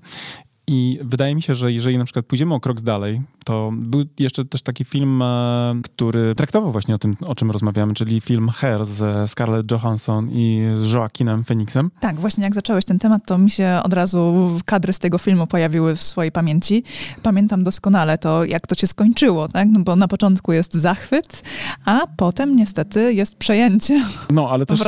[0.73, 4.45] I wydaje mi się, że jeżeli na przykład pójdziemy o krok dalej, to był jeszcze
[4.45, 8.85] też taki film, e, który traktował właśnie o tym, o czym rozmawiamy, czyli film Hair
[8.85, 11.91] ze Scarlett Johansson i z Joaquinem Phoenixem.
[11.99, 15.47] Tak, właśnie jak zacząłeś ten temat, to mi się od razu kadry z tego filmu
[15.47, 16.83] pojawiły w swojej pamięci.
[17.23, 19.67] Pamiętam doskonale to, jak to się skończyło, tak?
[19.71, 21.43] No bo na początku jest zachwyt,
[21.85, 24.05] a potem niestety jest przejęcie.
[24.29, 24.83] No, ale też,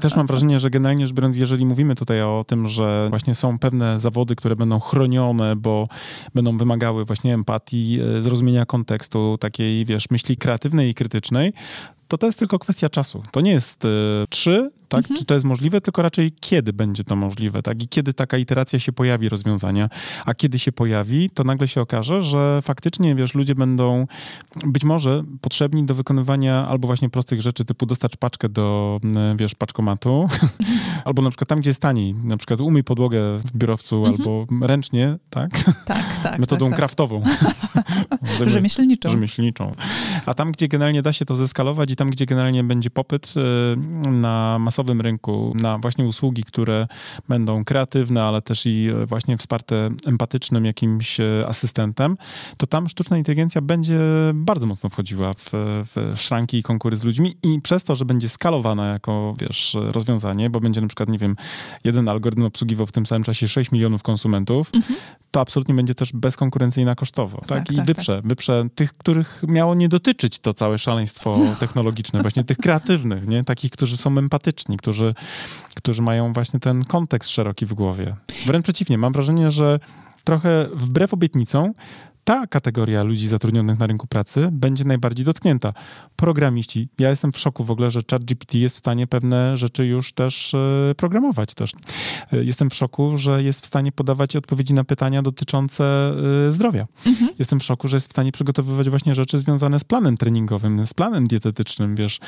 [0.00, 3.58] też mam wrażenie, że generalnie rzecz biorąc, jeżeli mówimy tutaj o tym, że właśnie są
[3.58, 4.80] pewne zawody, które będą
[5.56, 5.88] bo
[6.34, 11.52] będą wymagały właśnie empatii, E, zrozumienia kontekstu, takiej, wiesz, myśli kreatywnej i krytycznej,
[12.08, 13.22] to to jest tylko kwestia czasu.
[13.32, 13.88] To nie jest y,
[14.30, 15.18] czy, tak, mhm.
[15.18, 18.78] czy to jest możliwe, tylko raczej kiedy będzie to możliwe, tak, i kiedy taka iteracja
[18.78, 19.88] się pojawi rozwiązania,
[20.24, 24.06] a kiedy się pojawi, to nagle się okaże, że faktycznie, wiesz, ludzie będą
[24.66, 29.00] być może potrzebni do wykonywania albo właśnie prostych rzeczy, typu dostać paczkę do,
[29.32, 30.28] y, wiesz, paczkomatu,
[31.04, 34.16] albo na przykład tam, gdzie jest taniej, na przykład umyj podłogę w biurowcu mhm.
[34.16, 35.50] albo ręcznie, tak?
[35.84, 36.38] Tak, tak.
[36.38, 36.76] Metodą tak, tak.
[36.76, 37.22] kraftową.
[38.46, 39.08] Rzemieślniczą.
[39.08, 39.72] Rzemieślniczą.
[40.26, 44.10] A tam, gdzie generalnie da się to zeskalować i tam, gdzie generalnie będzie popyt y,
[44.10, 46.86] na masowym rynku, na właśnie usługi, które
[47.28, 52.16] będą kreatywne, ale też i właśnie wsparte empatycznym jakimś y, asystentem,
[52.56, 53.98] to tam sztuczna inteligencja będzie
[54.34, 55.50] bardzo mocno wchodziła w,
[55.94, 60.50] w szranki i konkury z ludźmi i przez to, że będzie skalowana jako, wiesz, rozwiązanie,
[60.50, 61.36] bo będzie na przykład, nie wiem,
[61.84, 65.00] jeden algorytm obsługiwał w tym samym czasie 6 milionów konsumentów, mhm.
[65.30, 67.38] to absolutnie będzie też bezkonkurencyjna kosztowo.
[67.38, 67.46] Tak?
[67.46, 68.28] tak I tak, wyprze, tak.
[68.28, 73.44] wyprze tych, których miało nie dotyczyć to całe szaleństwo technologiczne technologiczne, właśnie tych kreatywnych, nie?
[73.44, 75.14] takich, którzy są empatyczni, którzy,
[75.76, 78.16] którzy mają właśnie ten kontekst szeroki w głowie.
[78.46, 79.80] Wręcz przeciwnie, mam wrażenie, że
[80.24, 81.72] trochę wbrew obietnicom
[82.28, 85.72] ta kategoria ludzi zatrudnionych na rynku pracy będzie najbardziej dotknięta.
[86.16, 86.88] Programiści.
[86.98, 90.54] Ja jestem w szoku w ogóle, że ChatGPT jest w stanie pewne rzeczy już też
[90.54, 91.72] e, programować też.
[92.32, 96.12] E, jestem w szoku, że jest w stanie podawać odpowiedzi na pytania dotyczące
[96.46, 96.86] e, zdrowia.
[97.06, 97.30] Mhm.
[97.38, 100.94] Jestem w szoku, że jest w stanie przygotowywać właśnie rzeczy związane z planem treningowym, z
[100.94, 102.20] planem dietetycznym, wiesz.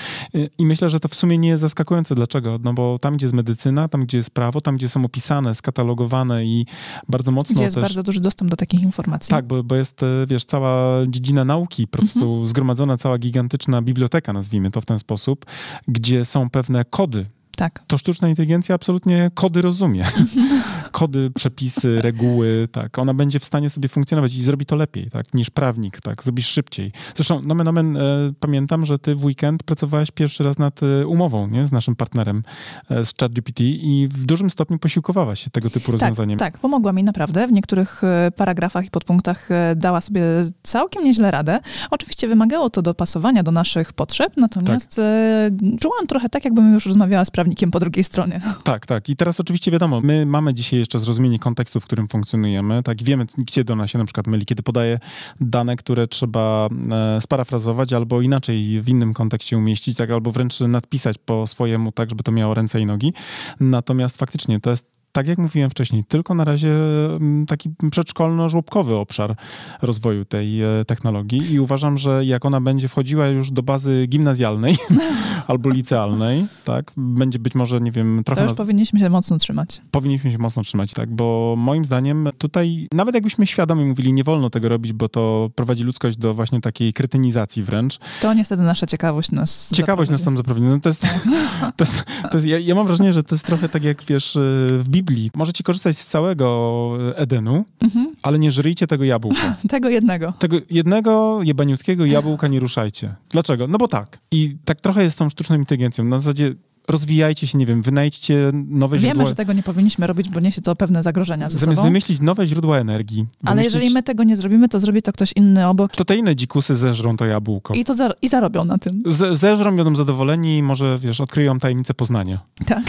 [0.59, 2.15] I myślę, że to w sumie nie jest zaskakujące.
[2.15, 2.59] Dlaczego?
[2.65, 6.45] No bo tam, gdzie jest medycyna, tam, gdzie jest prawo, tam, gdzie są opisane, skatalogowane
[6.45, 6.67] i
[7.09, 7.83] bardzo mocno Gdzie jest też...
[7.83, 9.31] bardzo duży dostęp do takich informacji.
[9.31, 12.47] Tak, bo, bo jest jest, e, wiesz, cała dziedzina nauki, po prostu mhm.
[12.47, 15.47] zgromadzona cała gigantyczna biblioteka, nazwijmy to w ten sposób,
[15.89, 17.27] gdzie są pewne kody
[17.61, 17.83] tak.
[17.87, 20.05] To sztuczna inteligencja absolutnie kody rozumie.
[20.93, 22.99] kody, przepisy, reguły, tak.
[22.99, 26.23] Ona będzie w stanie sobie funkcjonować i zrobi to lepiej, tak, niż prawnik, tak.
[26.23, 26.93] Zrobisz szybciej.
[27.15, 28.01] Zresztą, nomen omen, e,
[28.41, 31.67] pamiętam, że ty w weekend pracowałeś pierwszy raz nad e, umową, nie?
[31.67, 32.43] Z naszym partnerem
[32.91, 36.39] e, z ChatGPT i w dużym stopniu posiłkowałaś się tego typu tak, rozwiązaniem.
[36.39, 37.47] Tak, tak, pomogła mi naprawdę.
[37.47, 40.23] W niektórych e, paragrafach i podpunktach e, dała sobie
[40.63, 41.61] całkiem nieźle radę.
[41.91, 45.81] Oczywiście wymagało to dopasowania do naszych potrzeb, natomiast tak.
[45.81, 48.41] czułam trochę tak, jakbym już rozmawiała z prawnikiem prawnikiem po drugiej stronie.
[48.65, 49.09] Tak, tak.
[49.09, 53.27] I teraz oczywiście wiadomo, my mamy dzisiaj jeszcze zrozumienie kontekstu, w którym funkcjonujemy, tak, wiemy,
[53.39, 54.99] gdzie do nas się na przykład myli, kiedy podaje
[55.41, 61.19] dane, które trzeba e, sparafrazować albo inaczej w innym kontekście umieścić, tak, albo wręcz nadpisać
[61.19, 63.13] po swojemu, tak, żeby to miało ręce i nogi.
[63.61, 69.37] Natomiast faktycznie to jest tak jak mówiłem wcześniej, tylko na razie mm, taki przedszkolno-żłobkowy obszar
[69.83, 74.77] rozwoju tej e, technologii i uważam, że jak ona będzie wchodziła już do bazy gimnazjalnej
[75.49, 78.41] albo licealnej, tak, będzie być może, nie wiem, trochę...
[78.41, 78.59] To już nas...
[78.59, 79.83] powinniśmy się mocno trzymać.
[79.91, 84.51] Powinniśmy się mocno trzymać, tak, bo moim zdaniem tutaj, nawet jakbyśmy świadomie mówili, nie wolno
[84.51, 87.99] tego robić, bo to prowadzi ludzkość do właśnie takiej kretynizacji wręcz.
[88.23, 90.13] To niestety nasza ciekawość nas Ciekawość zaprowadzi.
[90.13, 90.67] nas tam zaprowadzi.
[90.67, 91.03] No to jest,
[91.77, 94.39] to jest, to jest ja, ja mam wrażenie, że to jest trochę tak jak, wiesz,
[94.79, 95.31] w Biblii.
[95.35, 98.07] Możecie korzystać z całego Edenu, mhm.
[98.23, 99.57] ale nie żryjcie tego jabłka.
[99.69, 100.33] tego jednego.
[100.39, 103.15] Tego jednego jebaniutkiego jabłka nie ruszajcie.
[103.31, 103.67] Dlaczego?
[103.67, 104.19] No bo tak.
[104.31, 106.05] I tak trochę jest z tą sztuczną inteligencją.
[106.05, 106.55] Na zasadzie
[106.91, 109.25] rozwijajcie się, nie wiem, wynajdźcie nowe Wiemy, źródła...
[109.25, 111.89] Wiemy, że tego nie powinniśmy robić, bo niesie to pewne zagrożenia ze Zamiast sobą.
[111.89, 113.17] wymyślić nowe źródła energii.
[113.17, 113.51] Wymyślić...
[113.51, 115.97] Ale jeżeli my tego nie zrobimy, to zrobi to ktoś inny obok.
[115.97, 117.75] To te inne dzikusy zeżrą to jabłko.
[117.75, 118.11] I, to za...
[118.23, 119.03] I zarobią na tym.
[119.07, 122.41] Z zeżrą, będą zadowoleni i może, wiesz, odkryją tajemnicę Poznania.
[122.67, 122.83] Tak.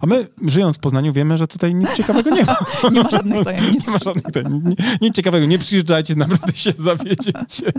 [0.00, 2.56] A my, żyjąc w Poznaniu, wiemy, że tutaj nic ciekawego nie ma.
[2.92, 3.86] nie ma żadnych tajemnic.
[3.86, 4.78] Nie ma żadnych tajemnic.
[5.00, 5.46] Nic ciekawego.
[5.46, 7.72] Nie przyjeżdżajcie, naprawdę się zawiedziecie.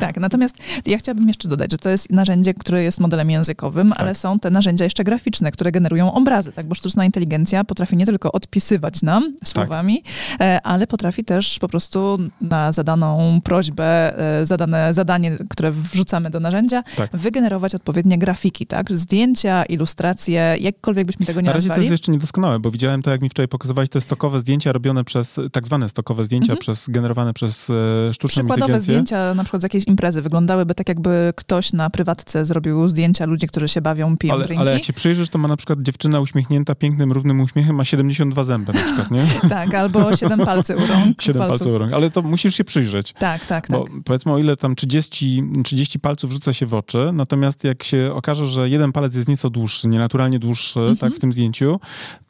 [0.00, 0.56] tak, natomiast
[0.86, 4.00] ja chciałabym jeszcze dodać, że to jest narzędzie, które jest modelem językowym, tak.
[4.00, 6.66] ale są te narzędzia jeszcze graficzne, które generują obrazy, tak?
[6.66, 10.02] Bo sztuczna inteligencja potrafi nie tylko odpisywać nam słowami,
[10.38, 10.60] tak.
[10.64, 16.82] ale potrafi też po prostu na zadaną prośbę, e, zadane zadanie, które wrzucamy do narzędzia,
[16.96, 17.10] tak.
[17.16, 18.96] wygenerować odpowiednie grafiki, tak?
[18.96, 21.78] Zdjęcia, ilustracje, jakkolwiek byśmy tego nie Na razie nazwali.
[21.78, 25.04] to jest jeszcze niedoskonałe, bo widziałem to, jak mi wczoraj pokazywałeś, te stokowe zdjęcia robione
[25.04, 26.58] przez, tak zwane stokowe zdjęcia, mhm.
[26.58, 31.32] przez, generowane przez e, sztuczną Przykładowe zdjęcia na przykład z jakiejś imprezy wyglądałyby tak, jakby
[31.36, 35.28] ktoś na prywatce zrobił zdjęcia ludzi, którzy się bawią, piją ale, Ale jak się przyjrzysz,
[35.28, 39.26] to ma na przykład dziewczyna uśmiechnięta pięknym, równym uśmiechem, ma 72 zęby na przykład, nie?
[39.48, 41.22] tak, albo 7 palcy u rąk.
[41.22, 43.12] 7 palców u rąk, ale to musisz się przyjrzeć.
[43.12, 43.92] Tak, tak, Bo tak.
[44.04, 48.46] powiedzmy, o ile tam 30, 30 palców rzuca się w oczy, natomiast jak się okaże,
[48.46, 50.96] że jeden palec jest nieco dłuższy, nienaturalnie dłuższy, mhm.
[50.96, 51.80] tak, w tym zdjęciu,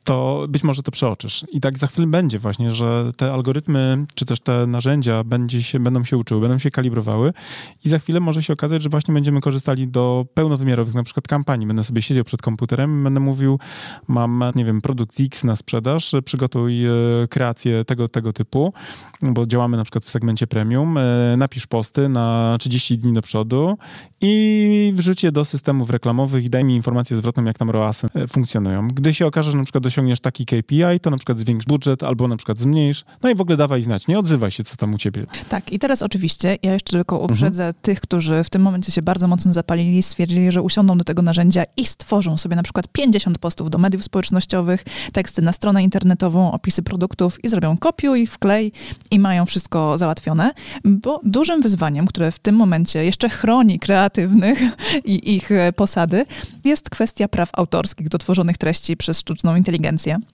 [0.05, 1.47] to być może to przeoczysz.
[1.53, 5.81] I tak za chwilę będzie właśnie, że te algorytmy, czy też te narzędzia będzie się,
[5.81, 7.33] będą się uczyły, będą się kalibrowały
[7.85, 11.67] i za chwilę może się okazać, że właśnie będziemy korzystali do pełnowymiarowych na przykład kampanii.
[11.67, 13.59] Będę sobie siedział przed komputerem będę mówił,
[14.09, 16.91] mam, nie wiem, produkt X na sprzedaż, przygotuj e,
[17.31, 18.73] kreację tego, tego typu,
[19.23, 23.79] bo działamy na przykład w segmencie premium, e, napisz posty na 30 dni do przodu
[24.21, 28.27] i wrzuć je do systemów reklamowych i daj mi informację zwrotną, jak tam ROASy e,
[28.27, 28.89] funkcjonują.
[28.89, 32.29] Gdy się okaże, że na przykład osiągniesz taki KPI, to na przykład zwiększ budżet albo
[32.29, 34.99] na przykład zmniejsz, no i w ogóle dawaj znać, nie odzywaj się, co tam u
[34.99, 35.27] ciebie.
[35.49, 37.83] Tak, i teraz oczywiście ja jeszcze tylko uprzedzę mhm.
[37.83, 41.65] tych, którzy w tym momencie się bardzo mocno zapalili, stwierdzili, że usiądą do tego narzędzia
[41.77, 46.83] i stworzą sobie na przykład 50 postów do mediów społecznościowych, teksty na stronę internetową, opisy
[46.83, 48.73] produktów i zrobią kopiuj, wklej
[49.11, 50.53] i mają wszystko załatwione,
[50.85, 54.61] bo dużym wyzwaniem, które w tym momencie jeszcze chroni kreatywnych
[55.05, 56.25] i ich posady,
[56.65, 59.80] jest kwestia praw autorskich do tworzonych treści przez sztuczną inteligencję.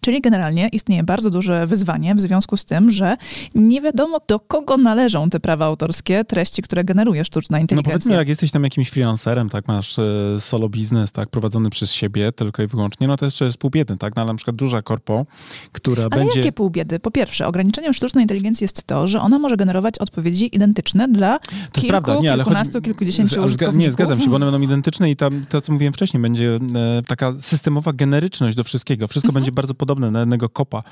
[0.00, 3.16] Czyli generalnie istnieje bardzo duże wyzwanie w związku z tym, że
[3.54, 7.92] nie wiadomo do kogo należą te prawa autorskie, treści, które generuje sztuczna inteligencja.
[7.92, 10.04] No powiedzmy, jak jesteś tam jakimś freelancerem, tak, masz e,
[10.38, 13.96] solo biznes, tak, prowadzony przez siebie tylko i wyłącznie, no to jeszcze jest pół biedy,
[13.96, 15.26] tak, no, ale na przykład duża korpo,
[15.72, 16.38] która ale będzie...
[16.38, 16.98] jakie pół biedy?
[16.98, 21.38] Po pierwsze, ograniczeniem sztucznej inteligencji jest to, że ona może generować odpowiedzi identyczne dla
[21.72, 22.84] to kilku, prawda, nie, kilkunastu, chodzi...
[22.84, 23.80] kilkudziesięciu użytkowników.
[23.80, 27.02] Nie, zgadzam się, bo one będą identyczne i tam, to, co mówiłem wcześniej, będzie e,
[27.06, 29.08] taka systemowa generyczność do wszystkiego.
[29.08, 29.32] Wszystko.
[29.36, 30.82] Będzie bardzo podobne na jednego kopa.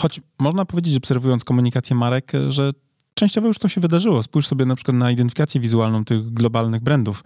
[0.00, 2.72] Choć można powiedzieć, obserwując komunikację marek, że
[3.14, 4.22] częściowo już to się wydarzyło.
[4.22, 7.24] Spójrz sobie na przykład na identyfikację wizualną tych globalnych brandów.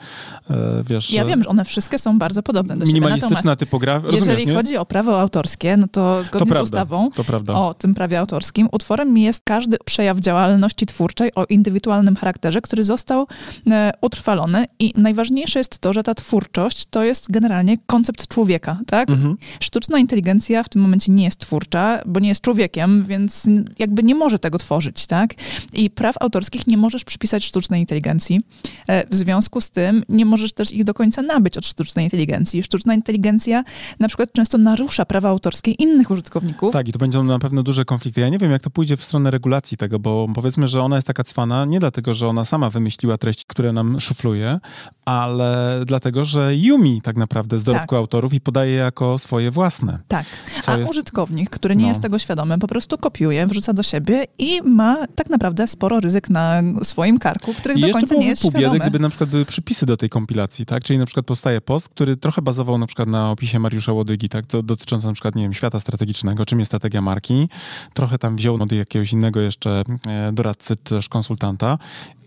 [0.50, 3.56] E, wiesz, ja wiem, że one wszystkie są bardzo podobne do Minimalistyczna siebie.
[3.56, 4.08] typografia.
[4.08, 4.54] Jeżeli nie?
[4.54, 7.10] chodzi o prawo autorskie, no to zgodnie to z prawda, ustawą
[7.54, 13.26] o tym prawie autorskim, utworem jest każdy przejaw działalności twórczej o indywidualnym charakterze, który został
[13.70, 19.10] e, utrwalony i najważniejsze jest to, że ta twórczość to jest generalnie koncept człowieka, tak?
[19.10, 19.36] Mhm.
[19.60, 24.14] Sztuczna inteligencja w tym momencie nie jest twórcza, bo nie jest człowiekiem, więc jakby nie
[24.14, 25.34] może tego tworzyć, tak?
[25.78, 28.40] I praw autorskich nie możesz przypisać sztucznej inteligencji.
[28.88, 32.62] E, w związku z tym nie możesz też ich do końca nabyć od sztucznej inteligencji.
[32.62, 33.64] Sztuczna inteligencja
[33.98, 36.72] na przykład często narusza prawa autorskie innych użytkowników.
[36.72, 38.20] Tak, i to będą na pewno duże konflikty.
[38.20, 41.06] Ja nie wiem, jak to pójdzie w stronę regulacji tego, bo powiedzmy, że ona jest
[41.06, 44.58] taka cwana nie dlatego, że ona sama wymyśliła treści, które nam szufluje,
[45.04, 47.98] ale dlatego, że Yumi tak naprawdę z dorobku tak.
[47.98, 49.98] autorów i podaje jako swoje własne.
[50.08, 50.26] Tak,
[50.66, 50.90] a jest...
[50.90, 51.88] użytkownik, który nie no.
[51.88, 56.30] jest tego świadomy, po prostu kopiuje, wrzuca do siebie i ma tak naprawdę sporo ryzyk
[56.30, 59.44] na swoim karku, których I do końca nie jest pół biedy, gdyby na przykład były
[59.44, 60.84] przypisy do tej kompilacji, tak?
[60.84, 64.46] Czyli na przykład powstaje post, który trochę bazował na przykład na opisie Mariusza Łodygi, tak?
[64.46, 67.48] Co dotyczący na przykład, nie wiem, świata strategicznego, czym jest strategia marki.
[67.94, 71.78] Trochę tam wziął od jakiegoś innego jeszcze e, doradcy czy też konsultanta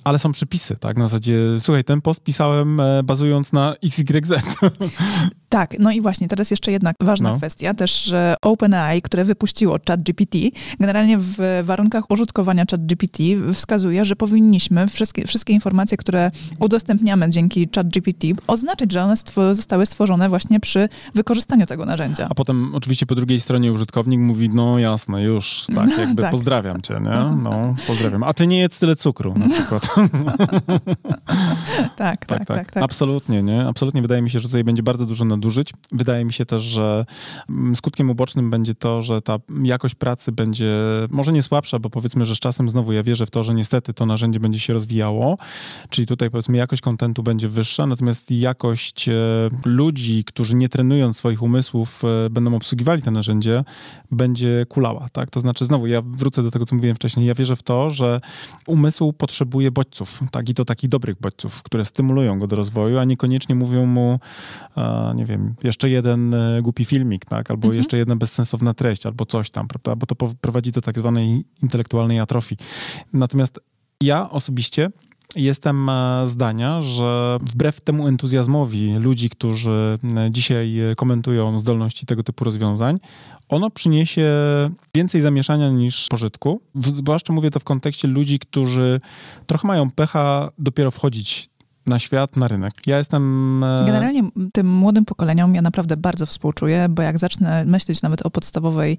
[0.03, 0.97] ale są przepisy, tak?
[0.97, 4.33] Na zasadzie, słuchaj, ten post pisałem e, bazując na XYZ.
[5.51, 7.37] Tak, no i właśnie teraz jeszcze jedna ważna no.
[7.37, 10.37] kwestia, też że OpenAI, które wypuściło ChatGPT,
[10.79, 13.17] generalnie w warunkach użytkowania ChatGPT
[13.53, 19.85] wskazuje, że powinniśmy wszystkie, wszystkie informacje, które udostępniamy dzięki ChatGPT, oznaczyć, że one stw zostały
[19.85, 22.27] stworzone właśnie przy wykorzystaniu tego narzędzia.
[22.29, 26.31] A potem oczywiście po drugiej stronie użytkownik mówi, no jasne, już, tak, jakby tak.
[26.31, 27.31] pozdrawiam cię, nie?
[27.43, 28.23] No, pozdrawiam.
[28.23, 29.89] A ty nie jedz tyle cukru na przykład.
[31.97, 32.83] tak, tak, tak, tak, tak.
[32.83, 33.65] Absolutnie, nie?
[33.65, 35.73] Absolutnie wydaje mi się, że tutaj będzie bardzo dużo nadużyć.
[35.91, 37.05] Wydaje mi się też, że
[37.49, 40.71] mm, skutkiem ubocznym będzie to, że ta jakość pracy będzie
[41.09, 43.93] może nie słabsza, bo powiedzmy, że z czasem znowu ja wierzę w to, że niestety
[43.93, 45.37] to narzędzie będzie się rozwijało,
[45.89, 49.13] czyli tutaj powiedzmy jakość kontentu będzie wyższa, natomiast jakość e,
[49.65, 53.63] ludzi, którzy nie trenują swoich umysłów, e, będą obsługiwali to narzędzie,
[54.11, 55.29] będzie kulała, tak?
[55.29, 57.25] To znaczy znowu ja wrócę do tego, co mówiłem wcześniej.
[57.25, 58.21] Ja wierzę w to, że
[58.67, 60.49] umysł potrzebuje bodźców, tak?
[60.49, 64.19] I to takich dobrych bodźców, które stymulują go do rozwoju, a niekoniecznie mówią mu,
[65.15, 67.51] nie wiem, jeszcze jeden e, głupi filmik, tak?
[67.51, 67.77] Albo mhm.
[67.77, 69.95] jeszcze jedna bezsensowna treść, albo coś tam, prawda?
[69.95, 72.57] Bo to prowadzi do tak zwanej intelektualnej atrofii.
[73.13, 73.59] Natomiast
[74.01, 74.89] ja osobiście
[75.35, 82.43] jestem e, zdania, że wbrew temu entuzjazmowi ludzi, którzy e, dzisiaj komentują zdolności tego typu
[82.43, 82.99] rozwiązań,
[83.49, 84.31] ono przyniesie
[84.95, 86.61] więcej zamieszania niż pożytku.
[86.75, 89.01] Zwłaszcza mówię to w kontekście ludzi, którzy
[89.47, 91.50] trochę mają pecha dopiero wchodzić
[91.85, 92.73] na świat, na rynek.
[92.87, 93.63] Ja jestem...
[93.63, 98.31] E, Generalnie tym młodym pokoleniom ja naprawdę bardzo współczuję, bo jak zacznę myśleć nawet o
[98.31, 98.97] podstawowej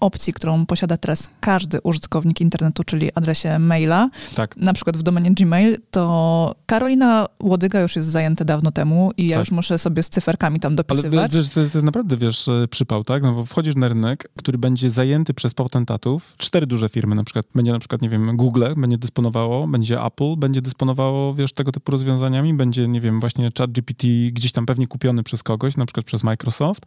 [0.00, 4.56] opcji, którą posiada teraz każdy użytkownik internetu, czyli adresie maila, tak.
[4.56, 9.36] na przykład w domenie Gmail, to Karolina Łodyga już jest zajęta dawno temu i ja
[9.36, 9.46] tak.
[9.46, 11.18] już muszę sobie z cyferkami tam dopisywać.
[11.18, 13.22] Ale to, jest, to jest naprawdę, wiesz, e, przypał, tak?
[13.22, 17.46] No bo wchodzisz na rynek, który będzie zajęty przez potentatów, cztery duże firmy na przykład,
[17.54, 21.92] będzie na przykład, nie wiem, Google będzie dysponowało, będzie Apple, będzie dysponowało, wiesz, tego typu
[21.92, 22.54] rozwiązania rozwiązaniami.
[22.54, 26.86] Będzie, nie wiem, właśnie ChatGPT gdzieś tam pewnie kupiony przez kogoś, na przykład przez Microsoft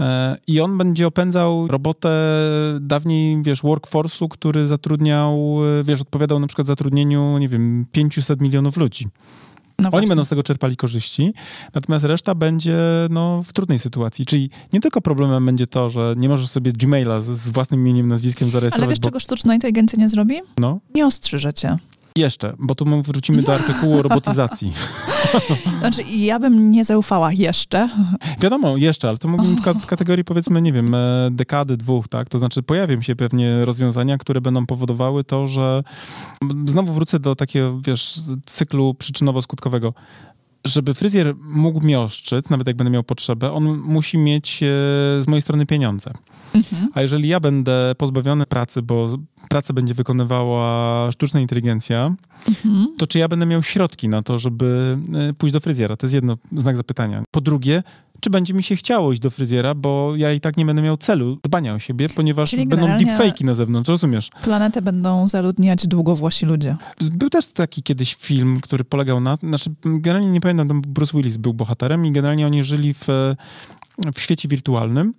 [0.00, 2.10] e, i on będzie opędzał robotę
[2.80, 8.76] dawniej, wiesz, workforce'u, który zatrudniał, e, wiesz, odpowiadał na przykład zatrudnieniu, nie wiem, 500 milionów
[8.76, 9.06] ludzi.
[9.78, 11.34] No Oni będą z tego czerpali korzyści,
[11.74, 12.76] natomiast reszta będzie
[13.10, 14.26] no, w trudnej sytuacji.
[14.26, 18.08] Czyli nie tylko problemem będzie to, że nie możesz sobie Gmaila z, z własnym imieniem,
[18.08, 18.86] nazwiskiem zarejestrować.
[18.86, 19.08] Ale wiesz, bo...
[19.08, 20.34] czego sztuczna inteligencja nie zrobi?
[20.58, 20.80] No.
[20.94, 21.78] Nie ostrzyże cię.
[22.18, 24.72] Jeszcze, bo tu wrócimy do artykułu o robotyzacji.
[25.80, 27.88] Znaczy, ja bym nie zaufała jeszcze.
[28.40, 32.28] Wiadomo, jeszcze, ale to mówimy w, kategorii powiedzmy, nie wiem, e, dekady, dwóch, tak?
[32.28, 35.82] To znaczy pojawią się pewnie rozwiązania, które będą powodowały to, że
[36.66, 39.92] znowu wrócę do takiego, wiesz, cyklu przyczynowo-skutkowego
[40.64, 44.66] żeby fryzjer mógł mnie oszczyc, nawet jak będę miał potrzebę, on musi mieć e,
[45.22, 46.10] z mojej strony pieniądze.
[46.54, 46.88] Mhm.
[46.94, 52.14] A jeżeli ja będę pozbawiony pracy, bo pracę będzie wykonywała sztuczna inteligencja,
[52.48, 52.88] mhm.
[52.98, 55.96] to czy ja będę miał środki na to, żeby e, pójść do fryzjera?
[55.96, 57.22] To jest jedno znak zapytania.
[57.30, 57.82] Po drugie,
[58.20, 60.96] czy będzie mi się chciało iść do fryzjera, bo ja i tak nie będę miał
[60.96, 64.30] celu dbania o siebie, ponieważ Czyli będą deepfake'i na zewnątrz, rozumiesz?
[64.42, 66.76] Planetę będą zaludniać długowłosi ludzie.
[67.12, 71.36] Był też taki kiedyś film, który polegał na, znaczy generalnie nie pamiętam, tam Bruce Willis
[71.36, 73.06] był bohaterem i generalnie oni żyli w,
[74.14, 75.14] w świecie wirtualnym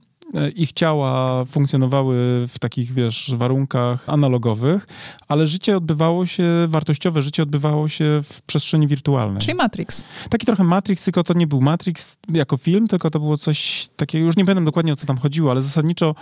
[0.55, 2.15] ich ciała funkcjonowały
[2.47, 4.87] w takich, wiesz, warunkach analogowych,
[5.27, 9.41] ale życie odbywało się, wartościowe życie odbywało się w przestrzeni wirtualnej.
[9.41, 10.03] Czyli Matrix.
[10.29, 14.25] Taki trochę Matrix, tylko to nie był Matrix jako film, tylko to było coś takiego,
[14.25, 16.15] już nie pamiętam dokładnie o co tam chodziło, ale zasadniczo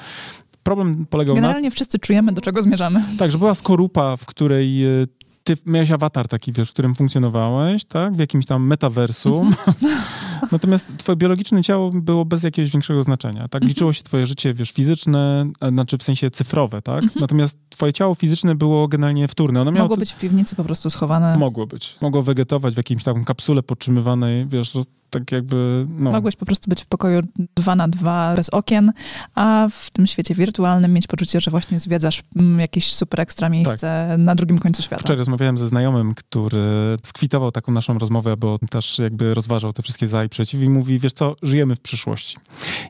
[0.64, 1.48] problem polegał Generalnie na...
[1.48, 3.04] Generalnie wszyscy czujemy, do czego zmierzamy.
[3.18, 4.90] Tak, że była skorupa, w której e,
[5.44, 8.14] ty miałeś awatar taki, wiesz, w którym funkcjonowałeś, tak?
[8.14, 9.54] W jakimś tam metaversum.
[10.52, 13.56] Natomiast twoje biologiczne ciało było bez jakiegoś większego znaczenia, tak?
[13.56, 13.70] Mhm.
[13.70, 17.04] Liczyło się twoje życie, wiesz, fizyczne, znaczy w sensie cyfrowe, tak?
[17.04, 17.22] Mhm.
[17.22, 19.62] Natomiast twoje ciało fizyczne było generalnie wtórne.
[19.62, 21.38] Ono Mogło być w piwnicy po prostu schowane.
[21.38, 21.98] Mogło być.
[22.02, 24.74] Mogło wegetować w jakimś tam kapsule podtrzymywanej, wiesz,
[25.10, 25.86] tak jakby...
[25.90, 26.12] No.
[26.12, 27.22] Mogłeś po prostu być w pokoju
[27.56, 28.92] dwa na dwa, bez okien,
[29.36, 34.08] a w tym świecie wirtualnym mieć poczucie, że właśnie zwiedzasz mm, jakieś super ekstra miejsce
[34.10, 34.20] tak.
[34.20, 35.02] na drugim końcu świata.
[35.04, 40.08] Wczoraj rozmawiałem ze znajomym, który skwitował taką naszą rozmowę, bo też jakby rozważał te wszystkie
[40.08, 42.38] za i przeciw i mówi, wiesz co, żyjemy w przyszłości.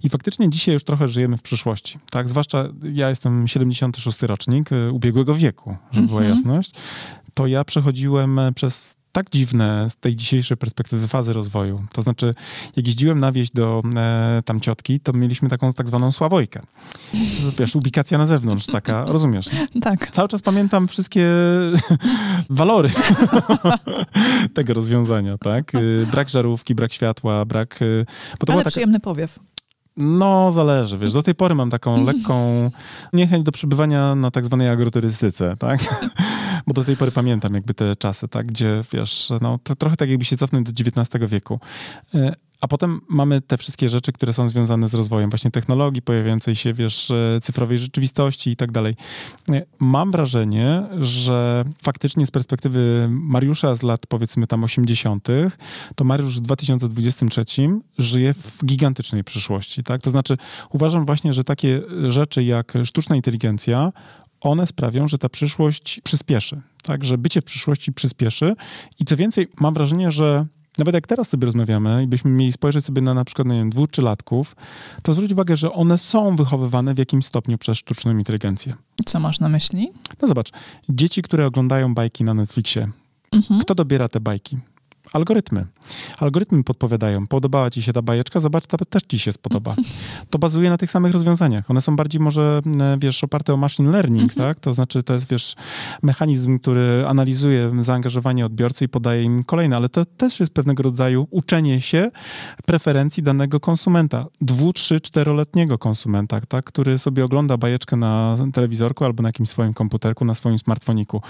[0.04, 2.30] I faktycznie dzisiaj już trochę żyjemy w przyszłości, tak?
[2.30, 6.36] Zwłaszcza ja jestem 76 rocznik y, ubiegłego wieku, żeby była mhm.
[6.38, 6.72] jasność
[7.38, 11.84] to ja przechodziłem przez tak dziwne z tej dzisiejszej perspektywy fazy rozwoju.
[11.94, 12.34] To znaczy,
[12.76, 16.62] jak jeździłem na wieś do e, tam ciotki, to mieliśmy taką tak zwaną sławojkę.
[17.60, 19.50] Wiesz, ubikacja na zewnątrz, taka, rozumiesz?
[19.82, 20.12] Tak.
[20.12, 21.30] Cały czas pamiętam wszystkie
[22.50, 22.90] walory
[24.54, 25.76] tego rozwiązania, tak?
[25.76, 27.82] Y, brak żarówki, brak światła, brak...
[27.82, 28.06] Y,
[28.40, 28.70] bo to Ale taka...
[28.70, 29.40] przyjemny powiew.
[29.98, 32.72] No, zależy, wiesz, do tej pory mam taką lekką
[33.14, 35.80] niechęć do przebywania na tak zwanej agroturystyce, tak?
[36.68, 40.10] Bo do tej pory pamiętam jakby te czasy, tak, gdzie wiesz, no to trochę tak
[40.10, 41.60] jakby się cofnąć do XIX wieku.
[42.62, 46.74] A potem mamy te wszystkie rzeczy, które są związane z rozwojem właśnie technologii, pojawiającej się,
[46.74, 48.96] wiesz, e, cyfrowej rzeczywistości i tak dalej.
[49.52, 55.28] E, mam wrażenie, że faktycznie z perspektywy Mariusza z lat powiedzmy tam 80.,
[55.96, 57.46] to Mariusz w 2023
[57.98, 60.02] żyje w gigantycznej przyszłości, tak?
[60.02, 60.38] To znaczy
[60.70, 63.92] uważam właśnie, że takie rzeczy jak sztuczna inteligencja,
[64.42, 67.06] one sprawią, że ta przyszłość przyspieszy, tak?
[67.06, 68.56] Że bycie w przyszłości przyspieszy
[69.00, 70.46] i co więcej, mam wrażenie, że
[70.78, 73.70] nawet jak teraz sobie rozmawiamy i byśmy mieli spojrzeć sobie na na przykład, nie wiem,
[73.70, 74.56] dwóch czy latków,
[75.04, 78.74] to zwróć uwagę, że one są wychowywane w jakimś stopniu przez sztuczną inteligencję.
[79.06, 79.90] Co masz na myśli?
[80.22, 80.52] No zobacz,
[80.90, 82.88] dzieci, które oglądają bajki na Netflixie,
[83.32, 83.62] mhm.
[83.62, 84.58] kto dobiera te bajki?
[85.14, 85.66] Algorytmy.
[86.20, 89.76] Algorytmy podpowiadają, podobała ci się ta bajeczka, zobacz, ta też ci się spodoba.
[90.30, 91.72] To bazuje na tych samych rozwiązaniach.
[91.72, 94.50] One są bardziej może, e, wiesz, oparte o machine learning, mhm.
[94.50, 94.64] tak?
[94.64, 95.56] To znaczy, to jest, wiesz,
[96.04, 101.28] mechanizm, który analizuje zaangażowanie odbiorcy i podaje im kolejne, ale to też jest pewnego rodzaju
[101.32, 102.12] uczenie się
[102.66, 106.66] preferencji danego konsumenta, dwu, trzy, czteroletniego konsumenta, tak?
[106.66, 111.22] Który sobie ogląda bajeczkę na telewizorku albo na jakimś swoim komputerku, na swoim smartfoniku.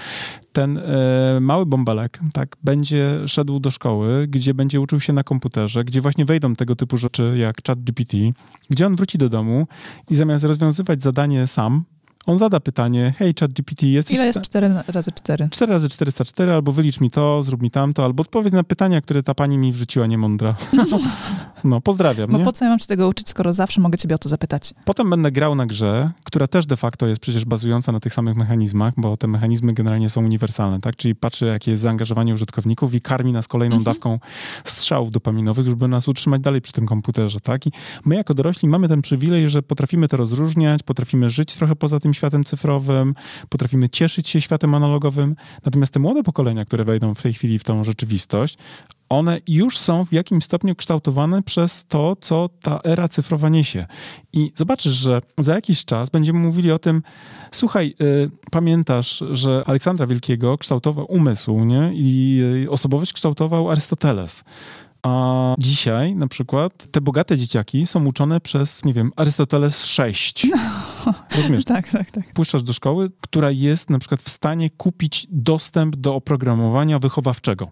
[0.53, 5.23] Ten e, mały bąbelek, tak, będzie szedł do do szkoły, gdzie będzie uczył się na
[5.23, 8.13] komputerze, gdzie właśnie wejdą tego typu rzeczy jak ChatGPT,
[8.69, 9.67] gdzie on wróci do domu
[10.09, 11.83] i zamiast rozwiązywać zadanie sam,
[12.27, 14.15] on zada pytanie, hej, chat GPT, jesteś...
[14.15, 15.49] Ile jest 4 razy 4?
[15.51, 19.23] 4 razy 404, albo wylicz mi to, zrób mi tamto, albo odpowiedz na pytania, które
[19.23, 20.55] ta pani mi wrzuciła niemądra.
[21.63, 22.43] no, pozdrawiam, Bo nie?
[22.43, 24.73] po co ja mam się tego uczyć, skoro zawsze mogę ciebie o to zapytać?
[24.85, 28.35] Potem będę grał na grze, która też de facto jest przecież bazująca na tych samych
[28.35, 30.95] mechanizmach, bo te mechanizmy generalnie są uniwersalne, tak?
[30.95, 33.95] Czyli patrzy, jakie jest zaangażowanie użytkowników i karmi nas kolejną mhm.
[33.95, 34.19] dawką
[34.63, 37.67] strzałów dopaminowych, żeby nas utrzymać dalej przy tym komputerze, tak?
[37.67, 37.71] I
[38.05, 42.13] my jako dorośli mamy ten przywilej, że potrafimy to rozróżniać, potrafimy żyć trochę poza tym
[42.17, 43.15] światem cyfrowym,
[43.49, 45.35] potrafimy cieszyć się światem analogowym.
[45.65, 48.57] Natomiast te młode pokolenia, które wejdą w tej chwili w tą rzeczywistość,
[49.09, 53.85] one już są w jakimś stopniu kształtowane przez to, co ta era cyfrowa niesie.
[54.33, 57.03] I zobaczysz, że za jakiś czas będziemy mówili o tym,
[57.51, 61.91] słuchaj, y, pamiętasz, że Aleksandra Wielkiego kształtował umysł, nie?
[61.93, 64.43] I y, osobowość kształtował Arystoteles.
[65.01, 70.47] A dzisiaj na przykład te bogate dzieciaki są uczone przez, nie wiem, Arystoteles 6.
[71.05, 71.13] No.
[71.35, 71.65] Rozumiesz?
[71.75, 72.33] tak, tak, tak.
[72.33, 77.71] Puszczasz do szkoły, która jest na przykład w stanie kupić dostęp do oprogramowania wychowawczego.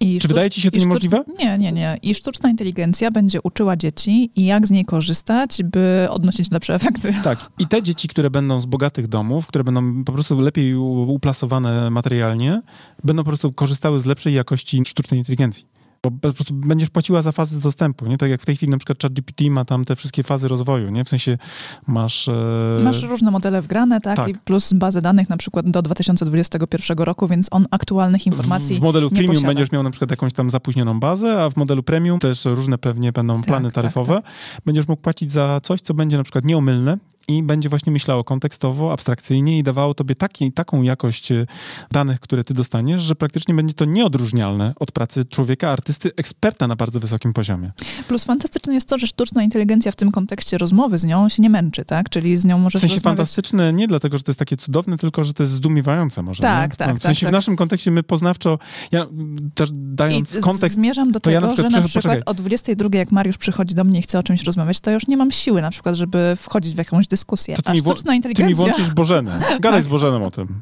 [0.00, 1.24] I Czy wydaje ci się to niemożliwe?
[1.38, 1.98] Nie, nie, nie.
[2.02, 7.14] I sztuczna inteligencja będzie uczyła dzieci, jak z niej korzystać, by odnosić lepsze efekty.
[7.24, 7.50] Tak.
[7.58, 12.62] I te dzieci, które będą z bogatych domów, które będą po prostu lepiej uplasowane materialnie,
[13.04, 15.64] będą po prostu korzystały z lepszej jakości sztucznej inteligencji.
[16.02, 18.18] Bo po prostu będziesz płaciła za fazy dostępu, nie?
[18.18, 21.04] Tak jak w tej chwili na przykład ChatGPT ma tam te wszystkie fazy rozwoju, nie?
[21.04, 21.38] W sensie
[21.86, 22.28] masz...
[22.28, 22.80] E...
[22.84, 24.16] Masz różne modele wgrane, tak?
[24.16, 24.28] tak?
[24.28, 28.82] I plus bazę danych na przykład do 2021 roku, więc on aktualnych informacji W, w
[28.82, 29.48] modelu premium posiada.
[29.48, 33.12] będziesz miał na przykład jakąś tam zapóźnioną bazę, a w modelu premium też różne pewnie
[33.12, 34.14] będą tak, plany tak, taryfowe.
[34.14, 34.62] Tak, tak.
[34.66, 36.98] Będziesz mógł płacić za coś, co będzie na przykład nieomylne,
[37.28, 41.46] i będzie właśnie myślało kontekstowo, abstrakcyjnie i dawało tobie taki, taką jakość e,
[41.92, 46.76] danych, które ty dostaniesz, że praktycznie będzie to nieodróżnialne od pracy człowieka, artysty, eksperta na
[46.76, 47.72] bardzo wysokim poziomie.
[48.08, 51.50] Plus fantastyczne jest to, że sztuczna inteligencja w tym kontekście rozmowy z nią się nie
[51.50, 52.08] męczy, tak?
[52.08, 53.16] Czyli z nią możesz W sensie rozmawiać...
[53.16, 56.42] fantastyczne nie dlatego, że to jest takie cudowne, tylko, że to jest zdumiewające może.
[56.42, 56.98] Tak, tak.
[56.98, 58.58] W sensie tak, w naszym kontekście my poznawczo,
[58.92, 59.06] ja
[59.54, 60.74] też dając I kontekst...
[60.74, 62.22] zmierzam do tego, ja na że na przykład poczekaj.
[62.26, 65.16] o 22, jak Mariusz przychodzi do mnie i chce o czymś rozmawiać, to już nie
[65.16, 67.17] mam siły na przykład, żeby wchodzić w jakąś dyskusję.
[67.56, 68.46] To ty mi sztuczna inteligencja.
[68.46, 69.40] Ty mi włączysz Bożenę.
[69.60, 70.58] Gadaj z Bożenem o tym.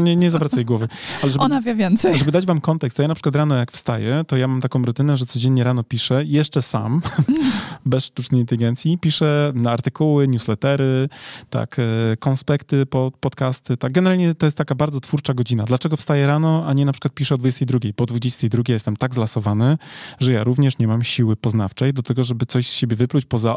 [0.00, 0.88] Nie, nie zawracaj głowy.
[1.22, 2.18] Ale żeby, Ona wie więcej.
[2.18, 4.84] Żeby dać wam kontekst, to ja na przykład rano jak wstaję, to ja mam taką
[4.84, 7.00] rutynę, że codziennie rano piszę, jeszcze sam,
[7.86, 11.08] bez sztucznej inteligencji, piszę na artykuły, newslettery,
[11.50, 12.86] tak, e, konspekty,
[13.20, 13.92] podcasty, tak.
[13.92, 15.64] Generalnie to jest taka bardzo twórcza godzina.
[15.64, 17.78] Dlaczego wstaję rano, a nie na przykład piszę o 22?
[17.96, 19.78] Po 22 jestem tak zlasowany,
[20.20, 23.56] że ja również nie mam siły poznawczej do tego, żeby coś z siebie wypluć poza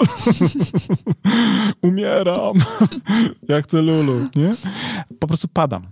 [1.82, 2.54] umieram,
[3.48, 4.54] ja chcę Lulu, nie?
[5.18, 5.82] Po prostu padam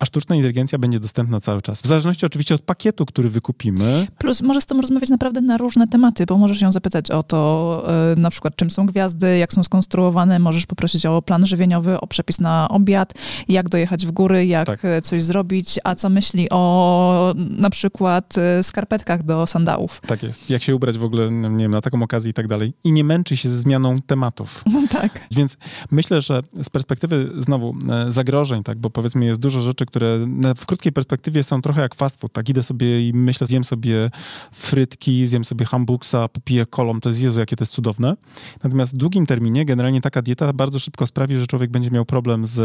[0.00, 1.82] a sztuczna inteligencja będzie dostępna cały czas.
[1.82, 4.06] W zależności oczywiście od pakietu, który wykupimy.
[4.18, 7.84] Plus możesz z tą rozmawiać naprawdę na różne tematy, bo możesz ją zapytać o to,
[8.16, 12.06] yy, na przykład czym są gwiazdy, jak są skonstruowane, możesz poprosić o plan żywieniowy, o
[12.06, 13.14] przepis na obiad,
[13.48, 14.84] jak dojechać w góry, jak tak.
[14.84, 20.00] E, coś zrobić, a co myśli o na przykład yy, skarpetkach do sandałów.
[20.06, 20.50] Tak jest.
[20.50, 22.72] Jak się ubrać w ogóle, nie wiem, na taką okazję i tak dalej.
[22.84, 24.64] I nie męczy się ze zmianą tematów.
[25.00, 25.20] tak.
[25.30, 25.56] Więc
[25.90, 27.74] myślę, że z perspektywy znowu
[28.08, 32.20] zagrożeń, tak, bo powiedzmy jest dużo rzeczy, które w krótkiej perspektywie są trochę jak fast
[32.20, 32.48] food, tak?
[32.48, 34.10] Idę sobie i myślę, zjem sobie
[34.52, 38.16] frytki, zjem sobie hamburgsa, popiję kolą, to jest Jezu, jakie to jest cudowne.
[38.64, 42.46] Natomiast w długim terminie generalnie taka dieta bardzo szybko sprawi, że człowiek będzie miał problem
[42.46, 42.58] z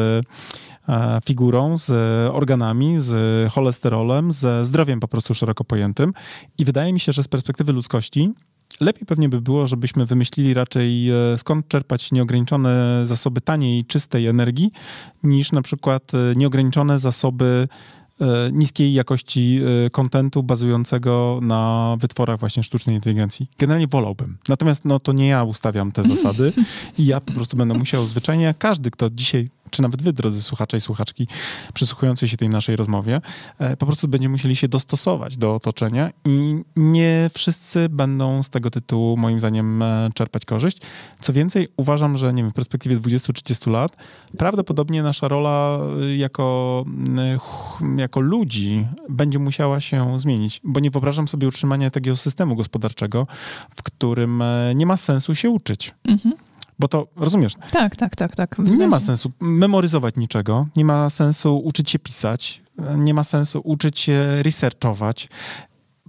[0.89, 1.91] e, figurą, z
[2.33, 6.13] organami, z cholesterolem, ze zdrowiem po prostu szeroko pojętym.
[6.57, 8.33] I wydaje mi się, że z perspektywy ludzkości
[8.81, 14.71] lepiej pewnie by było, żebyśmy wymyślili raczej e, skąd czerpać nieograniczone zasoby taniej, czystej energii,
[15.23, 17.67] niż na przykład e, nieograniczone zasoby
[18.21, 19.59] E, niskiej jakości
[19.91, 23.47] kontentu bazującego na wytworach właśnie sztucznej inteligencji.
[23.59, 24.37] Generalnie wolałbym.
[24.49, 26.53] Natomiast no, to nie ja ustawiam te zasady
[26.97, 30.77] i ja po prostu będę musiał zwyczajnie, każdy, kto dzisiaj czy nawet wy, drodzy słuchacze
[30.77, 31.27] i słuchaczki,
[31.73, 33.21] przysłuchujący się tej naszej rozmowie,
[33.59, 38.69] e, po prostu będziemy musieli się dostosować do otoczenia i nie wszyscy będą z tego
[38.69, 39.83] tytułu, moim zdaniem,
[40.15, 40.77] czerpać korzyść.
[41.19, 43.97] Co więcej, uważam, że nie wiem, w perspektywie 20-30 lat
[44.37, 45.79] prawdopodobnie nasza rola
[46.17, 46.85] jako,
[47.97, 53.27] jako jako ludzi będzie musiała się zmienić, bo nie wyobrażam sobie utrzymania takiego systemu gospodarczego,
[53.75, 55.93] w którym e, nie ma sensu się uczyć.
[56.07, 56.35] Mhm.
[56.79, 57.53] Bo to, rozumiesz?
[57.71, 58.59] Tak, tak, tak, tak.
[58.59, 58.87] Nie sensie.
[58.87, 62.63] ma sensu memoryzować niczego, nie ma sensu uczyć się pisać,
[62.97, 65.29] nie ma sensu uczyć się researchować.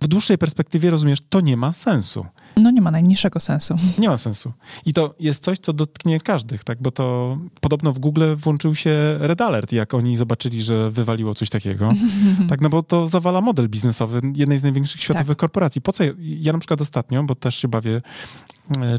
[0.01, 2.27] W dłuższej perspektywie, rozumiesz, to nie ma sensu.
[2.57, 3.75] No nie ma najmniejszego sensu.
[3.99, 4.53] Nie ma sensu.
[4.87, 6.83] I to jest coś, co dotknie każdych, tak?
[6.83, 11.51] Bo to podobno w Google włączył się Red Alert, jak oni zobaczyli, że wywaliło coś
[11.51, 11.89] takiego.
[12.49, 15.37] tak, no bo to zawala model biznesowy jednej z największych światowych tak.
[15.37, 15.81] korporacji.
[15.81, 16.05] Po co?
[16.19, 18.03] Ja na przykład ostatnio, bo też się bawię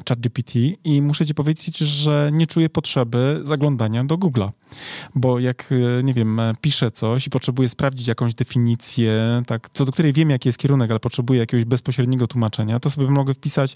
[0.09, 4.49] ChatGPT i muszę ci powiedzieć, że nie czuję potrzeby zaglądania do Google'a,
[5.16, 9.86] bo jak, e, nie wiem, e, piszę coś i potrzebuję sprawdzić jakąś definicję, tak, co
[9.86, 13.76] do której wiem, jaki jest kierunek, ale potrzebuję jakiegoś bezpośredniego tłumaczenia, to sobie mogę wpisać,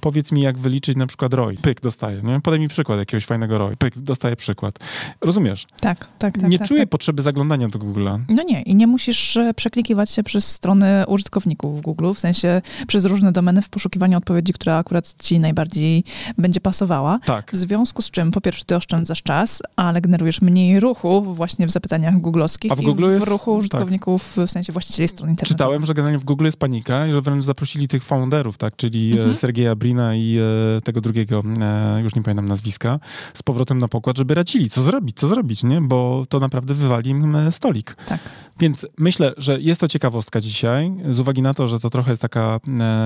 [0.00, 1.56] powiedz mi, jak wyliczyć na przykład ROI.
[1.56, 2.40] Pyk, dostaję, nie?
[2.40, 3.76] Podaj mi przykład jakiegoś fajnego ROI.
[3.76, 4.78] Pyk, dostaję przykład.
[5.20, 5.66] Rozumiesz?
[5.80, 6.50] Tak, tak, tak.
[6.50, 6.88] Nie tak, czuję tak.
[6.88, 8.18] potrzeby zaglądania do Google'a.
[8.28, 13.04] No nie, i nie musisz przeklikiwać się przez strony użytkowników w Google, w sensie przez
[13.04, 16.04] różne domeny w poszukiwaniu odpowiedzi, która akurat ci ci najbardziej
[16.38, 17.18] będzie pasowała.
[17.24, 17.52] Tak.
[17.52, 21.70] W związku z czym, po pierwsze, ty oszczędzasz czas, ale generujesz mniej ruchu właśnie w
[21.70, 24.46] zapytaniach googlowskich A w Google i w jest, ruchu użytkowników, tak.
[24.46, 25.58] w sensie właścicieli stron internetowych.
[25.58, 29.12] Czytałem, że generalnie w Google jest panika i że wręcz zaprosili tych founderów, tak, czyli
[29.12, 29.36] e, mhm.
[29.36, 30.38] Sergeja Brina i
[30.76, 33.00] e, tego drugiego, e, już nie pamiętam nazwiska,
[33.34, 35.80] z powrotem na pokład, żeby radzili, co zrobić, co zrobić, nie?
[35.80, 37.94] Bo to naprawdę wywali im stolik.
[37.94, 38.20] Tak.
[38.60, 42.22] Więc myślę, że jest to ciekawostka dzisiaj, z uwagi na to, że to trochę jest
[42.22, 42.60] taka,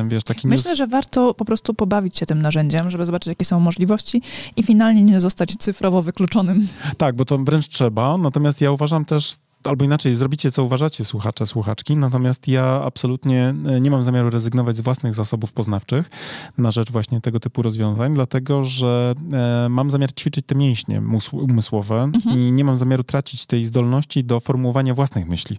[0.08, 0.78] wiesz, taki Myślę, news...
[0.78, 4.22] że warto po prostu pobawić się tym narzędziem, żeby zobaczyć, jakie są możliwości
[4.56, 6.68] i finalnie nie zostać cyfrowo wykluczonym.
[6.96, 8.18] Tak, bo to wręcz trzeba.
[8.18, 13.80] Natomiast ja uważam też albo inaczej, zrobicie co uważacie, słuchacze, słuchaczki, natomiast ja absolutnie e,
[13.80, 16.10] nie mam zamiaru rezygnować z własnych zasobów poznawczych
[16.58, 21.02] na rzecz właśnie tego typu rozwiązań, dlatego że e, mam zamiar ćwiczyć te mięśnie
[21.32, 22.38] umysłowe mhm.
[22.38, 25.58] i nie mam zamiaru tracić tej zdolności do formułowania własnych myśli.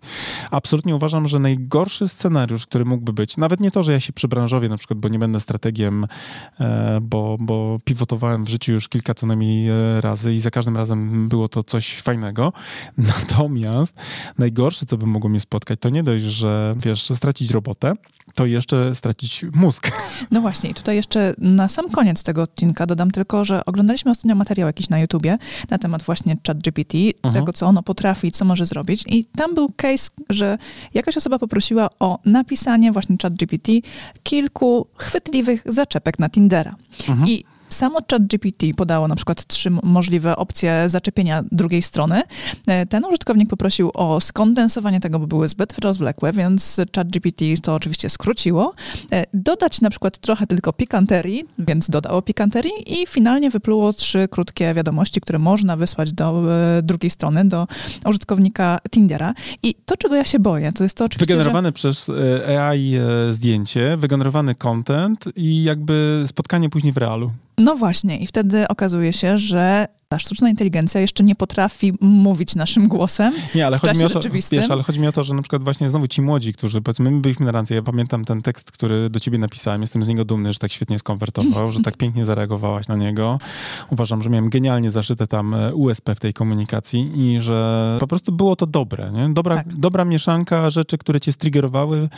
[0.51, 4.69] Absolutnie uważam, że najgorszy scenariusz, który mógłby być, nawet nie to, że ja się przybranżowię
[4.69, 6.07] na przykład, bo nie będę strategiem,
[6.59, 9.69] e, bo, bo pivotowałem w życiu już kilka co najmniej
[10.01, 12.53] razy i za każdym razem było to coś fajnego,
[12.97, 13.94] natomiast
[14.37, 17.93] najgorsze, co by mogło mnie spotkać, to nie dość, że wiesz, stracić robotę,
[18.35, 19.91] to jeszcze stracić mózg.
[20.31, 24.35] No właśnie, i tutaj jeszcze na sam koniec tego odcinka dodam tylko, że oglądaliśmy ostatnio
[24.35, 25.37] materiał jakiś na YouTubie
[25.69, 27.33] na temat właśnie ChatGPT, uh-huh.
[27.33, 29.03] tego, co ono potrafi, co może zrobić.
[29.07, 30.57] I tam był case, że
[30.93, 33.71] jakaś osoba poprosiła o napisanie właśnie ChatGPT
[34.23, 36.75] kilku chwytliwych zaczepek na Tindera.
[36.99, 37.29] Uh-huh.
[37.29, 42.23] I Samo ChatGPT podało na przykład trzy możliwe opcje zaczepienia drugiej strony.
[42.67, 48.09] E, ten użytkownik poprosił o skondensowanie tego, bo były zbyt rozwlekłe, więc ChatGPT to oczywiście
[48.09, 48.73] skróciło.
[49.11, 54.73] E, dodać na przykład trochę tylko pikanterii, więc dodało pikanterii i finalnie wypluło trzy krótkie
[54.73, 56.43] wiadomości, które można wysłać do
[56.77, 57.67] e, drugiej strony, do
[58.05, 59.33] użytkownika Tindera.
[59.63, 61.73] I to, czego ja się boję, to jest to oczywiście, Wygenerowane że...
[61.73, 62.11] przez
[62.59, 62.93] AI
[63.29, 67.31] zdjęcie, wygenerowany content i jakby spotkanie później w realu.
[67.57, 72.87] No właśnie, i wtedy okazuje się, że ta sztuczna inteligencja jeszcze nie potrafi mówić naszym
[72.87, 73.33] głosem.
[73.55, 74.19] Nie, ale chodzi mi o to,
[74.51, 77.11] wiesz, ale chodzi mi o to, że na przykład właśnie znowu ci młodzi, którzy powiedzmy,
[77.11, 80.25] my byliśmy na randce, ja pamiętam ten tekst, który do ciebie napisałem, jestem z niego
[80.25, 83.39] dumny, że tak świetnie skonwertował, że tak pięknie zareagowałaś na niego.
[83.91, 88.31] Uważam, że miałem genialnie zaszyte tam e, USP w tej komunikacji i że po prostu
[88.31, 89.33] było to dobre, nie?
[89.33, 89.73] Dobra, tak.
[89.73, 92.09] dobra mieszanka rzeczy, które cię striggerowały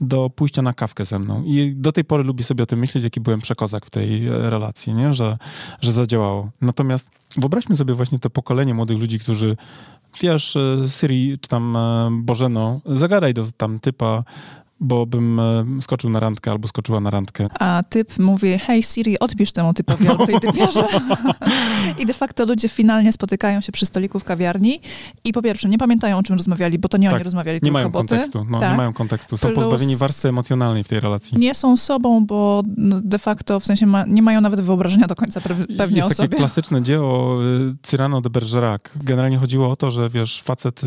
[0.00, 1.44] do pójścia na kawkę ze mną.
[1.44, 4.50] I do tej pory lubię sobie o tym myśleć, jaki byłem przekozak w tej e,
[4.50, 5.14] relacji, nie?
[5.14, 5.38] Że,
[5.80, 6.50] że zadziałało.
[6.60, 7.10] Natomiast
[7.40, 9.56] Wyobraźmy sobie właśnie to pokolenie młodych ludzi, którzy
[10.22, 14.24] wiesz, e, Siri czy tam e, Bożeno, zagadaj do tam typa,
[14.80, 17.46] bo bym e, skoczył na randkę albo skoczyła na randkę.
[17.60, 20.84] A typ mówi, hej Siri, odpisz temu typowi albo tej typiarze.
[21.98, 24.80] I de facto ludzie finalnie spotykają się przy stoliku w kawiarni
[25.24, 27.72] i po pierwsze nie pamiętają o czym rozmawiali, bo to nie Tak, oni rozmawiali, Nie
[27.72, 28.08] mają boty.
[28.08, 28.46] kontekstu.
[28.50, 28.70] No, Tak.
[28.70, 29.36] Nie mają kontekstu.
[29.36, 31.38] Są Plus- pozbawieni warstwy emocjonalnej w tej relacji.
[31.38, 35.14] Nie są sobą, bo no, de facto w sensie ma, nie mają nawet wyobrażenia do
[35.16, 36.36] końca pe- pewnie Jest o takie sobie.
[36.38, 38.82] klasyczne dzieło y, Cyrano de Bergerac.
[39.02, 40.86] Generalnie chodziło o to, że wiesz, facet y,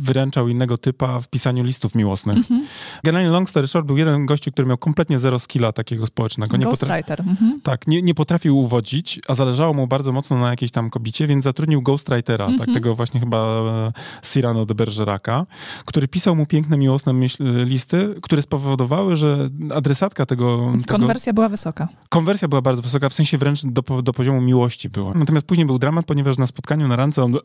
[0.00, 2.36] wyręczał innego typa w pisaniu listów miłosnych.
[2.36, 2.66] Mhm.
[3.04, 6.56] Generalnie long story short, był jeden gościu, który miał kompletnie zero skilla takiego społecznego.
[6.56, 7.20] Nie, Ghostwriter.
[7.20, 7.60] Mhm.
[7.62, 11.44] tak, nie, nie potrafił uwodzić, a zależało mu bardzo mocno na jakiejś tam kobicie, więc
[11.44, 12.74] zatrudnił ghostwritera, tak, Mhm.
[12.74, 15.46] tego właśnie chyba e, Cyrano de Bergeraca,
[15.84, 20.72] który pisał mu piękne, miłosne myśl, listy, które spowodowały, że adresatka tego...
[20.86, 21.88] tego Konwersja była wysoka.
[22.08, 25.12] konwersja była bardzo wysoka, w sensie wręcz do, do poziomu miłości była.
[25.14, 27.38] Natomiast później był dramat, ponieważ na spotkaniu na randce on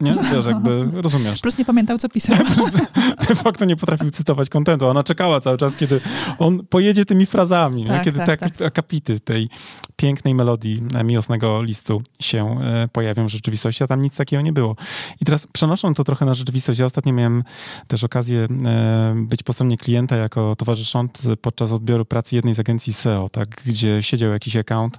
[0.00, 0.16] nie?
[0.32, 1.40] Wiesz, jakby, rozumiesz.
[1.40, 2.36] Plus nie pamiętał, co pisał.
[3.28, 4.85] De facto nie potrafił cytować kontentu.
[4.90, 6.00] Ona czekała cały czas, kiedy
[6.38, 7.84] on pojedzie tymi frazami?
[7.84, 8.62] Tak, kiedy tak, te tak.
[8.62, 9.48] akapity tej
[9.96, 14.52] pięknej melodii e, miłosnego listu się e, pojawią w rzeczywistości, a tam nic takiego nie
[14.52, 14.76] było.
[15.20, 17.44] I teraz przenosząc to trochę na rzeczywistość, ja ostatnio miałem
[17.86, 21.10] też okazję e, być po stronie klienta jako towarzysząc
[21.40, 24.98] podczas odbioru pracy jednej z agencji SEO, tak, gdzie siedział jakiś account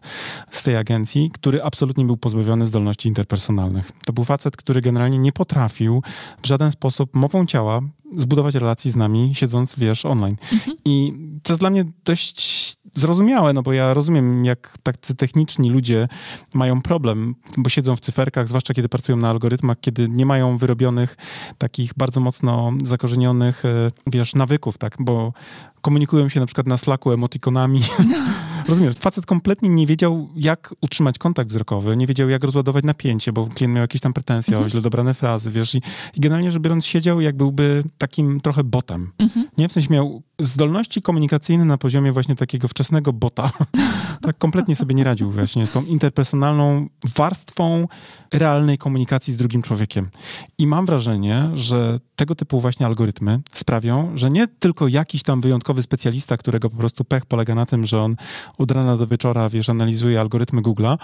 [0.52, 3.92] z tej agencji, który absolutnie był pozbawiony zdolności interpersonalnych.
[4.06, 6.04] To był facet, który generalnie nie potrafił
[6.44, 7.82] w żaden sposób mową ciała
[8.18, 10.36] zbudować relacji z nami, siedząc, wiesz, online.
[10.86, 16.08] I to jest dla mnie dość zrozumiałe, no bo ja rozumiem, jak tacy techniczni ludzie
[16.54, 21.18] mają problem, bo siedzą w cyferkach, zwłaszcza kiedy pracują na algorytmach, kiedy nie mają wyrobionych
[21.58, 25.34] takich bardzo mocno zakorzenionych, e, wiesz, nawyków, tak, bo
[25.82, 27.82] komunikują się na przykład na Slacku emotikonami.
[28.68, 33.48] Rozumiesz, facet kompletnie nie wiedział, jak utrzymać kontakt wzrokowy, nie wiedział, jak rozładować napięcie, bo
[33.48, 35.78] klient miał jakieś tam pretensje o źle dobrane frazy, wiesz, i,
[36.16, 39.12] i generalnie rzecz biorąc siedział, jak byłby takim trochę botem.
[39.58, 43.50] Nie, w sensie miał zdolności komunikacyjne na poziomie właśnie takiego wczesnego bota.
[44.22, 47.88] tak kompletnie sobie nie radził właśnie z tą interpersonalną warstwą
[48.34, 50.10] realnej komunikacji z drugim człowiekiem.
[50.58, 55.82] I mam wrażenie, że tego typu właśnie algorytmy sprawią, że nie tylko jakiś tam wyjątkowy
[55.82, 58.16] specjalista, którego po prostu pech polega na tym, że on
[58.58, 60.98] od rana do wieczora, wiesz, analizuje algorytmy Google'a,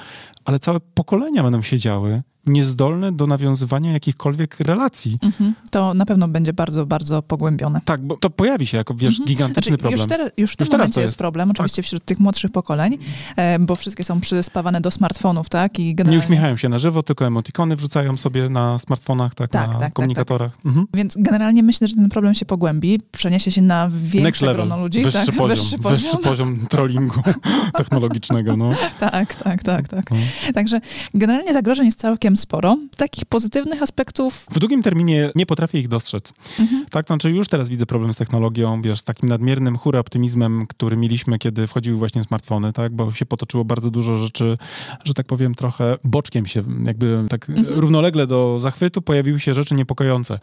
[0.46, 5.18] ale całe pokolenia będą siedziały niezdolne do nawiązywania jakichkolwiek relacji.
[5.24, 5.54] Mhm.
[5.72, 7.82] To na pewno będzie bardzo, bardzo pogłębione.
[7.86, 10.00] Tak, bo to pojawi się jako, wiesz, gigantyczny Znaczy, problem.
[10.00, 11.20] Już, ter, już w tym Już teraz momencie jest jest.
[11.20, 12.98] problem, oczywiście wśród tych młodszych pokoleń,
[13.36, 15.80] e, bo wszystkie są przyspawane do smartfonów, tak?
[15.80, 16.26] I Nie generalnie...
[16.26, 19.94] uśmiechają się na żywo, tylko emotikony wrzucają sobie na smartfonach, tak, Tak, na tak, tak,
[19.94, 20.58] komunikatorach.
[20.66, 20.88] Mhm.
[20.94, 25.04] Więc generalnie myślę, że ten problem się pogłębi, przeniesie się na większe level, grono ludzi.
[25.04, 25.36] wyższy, tak?
[25.36, 26.22] poziom, wyższy wyższy poziom.
[26.24, 27.22] poziom trollingu
[27.78, 28.72] technologicznego, no.
[29.00, 30.12] Tak, tak, tak, tak.
[30.12, 30.54] Mhm.
[30.54, 30.82] Także
[31.14, 32.78] generalnie zagrożeń jest całkiem sporo.
[32.98, 36.34] Takich pozytywnych aspektów W długim terminie nie potrafię ich dostrzec.
[36.60, 36.86] Mhm.
[36.92, 40.98] Tak, znaczy już teraz widzę problem z technologią, wiesz, z takim nadmiernym hura optymizmem, który
[40.98, 44.58] mieliśmy, kiedy wchodziły właśnie smartfony, tak, bo się potoczyło bardzo dużo rzeczy,
[45.04, 47.80] że tak powiem, trochę boczkiem się, jakby tak Mhm.
[47.80, 50.40] równolegle do zachwytu pojawiły się rzeczy niepokojące,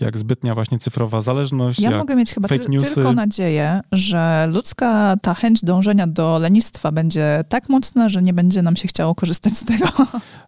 [0.00, 2.94] jak zbytnia właśnie cyfrowa zależność, Ja mogę mieć chyba ty, newsy.
[2.94, 8.62] tylko nadzieję, że ludzka ta chęć dążenia do lenistwa będzie tak mocna, że nie będzie
[8.62, 9.86] nam się chciało korzystać z tego.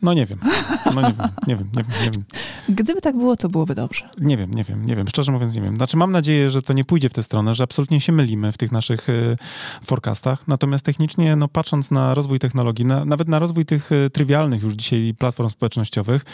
[0.03, 0.39] No nie wiem,
[0.95, 2.25] no nie wiem, nie wiem, nie wiem, nie wiem.
[2.69, 4.09] Gdyby tak było, to byłoby dobrze.
[4.21, 5.09] Nie wiem, nie wiem, nie wiem.
[5.09, 5.77] Szczerze mówiąc, nie wiem.
[5.77, 8.59] Znaczy, mam nadzieję, że to nie pójdzie w tę stronę, że absolutnie się mylimy w
[8.59, 9.37] tych naszych y,
[9.85, 10.49] forecastach.
[10.49, 14.75] Natomiast technicznie, no, patrząc na rozwój technologii, na, nawet na rozwój tych y, trywialnych już
[14.75, 16.25] dzisiaj platform społecznościowych,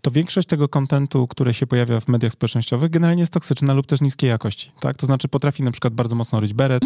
[0.00, 4.00] to większość tego kontentu, które się pojawia w mediach społecznościowych, generalnie jest toksyczna lub też
[4.00, 4.72] niskiej jakości.
[4.80, 4.96] Tak?
[4.96, 6.82] To znaczy, potrafi na przykład bardzo mocno ryć beret,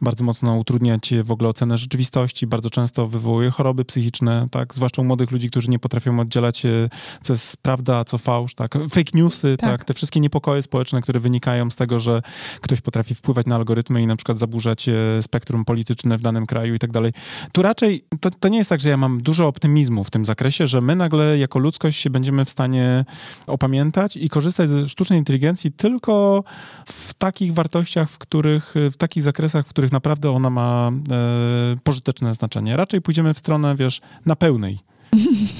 [0.00, 4.74] bardzo mocno utrudniać w ogóle ocenę rzeczywistości, bardzo często wywołuje choroby psychiczne, tak?
[4.74, 6.90] zwłaszcza u młodych ludzi, którzy nie potrafią oddzielać, y,
[7.22, 8.54] co jest prawda, co fałsz.
[8.54, 8.74] Tak?
[8.90, 9.70] Fake newsy, Tak.
[9.70, 9.84] tak.
[9.84, 12.22] te wszystkie niepokoje społeczne, które wynikają z tego, że
[12.60, 16.74] ktoś potrafi wpływać na algorytmy i na przykład zaburzać e, spektrum polityczne w danym kraju
[16.74, 17.12] i tak dalej.
[17.52, 20.66] Tu raczej to, to nie jest tak, że ja mam dużo optymizmu w tym zakresie,
[20.66, 23.04] że my nagle jako ludzkość się będziemy w stanie
[23.46, 26.44] opamiętać i korzystać ze sztucznej inteligencji tylko
[26.86, 32.34] w takich wartościach, w których, w takich zakresach, w których naprawdę ona ma e, pożyteczne
[32.34, 32.76] znaczenie.
[32.76, 34.89] Raczej pójdziemy w stronę, wiesz, na pełnej.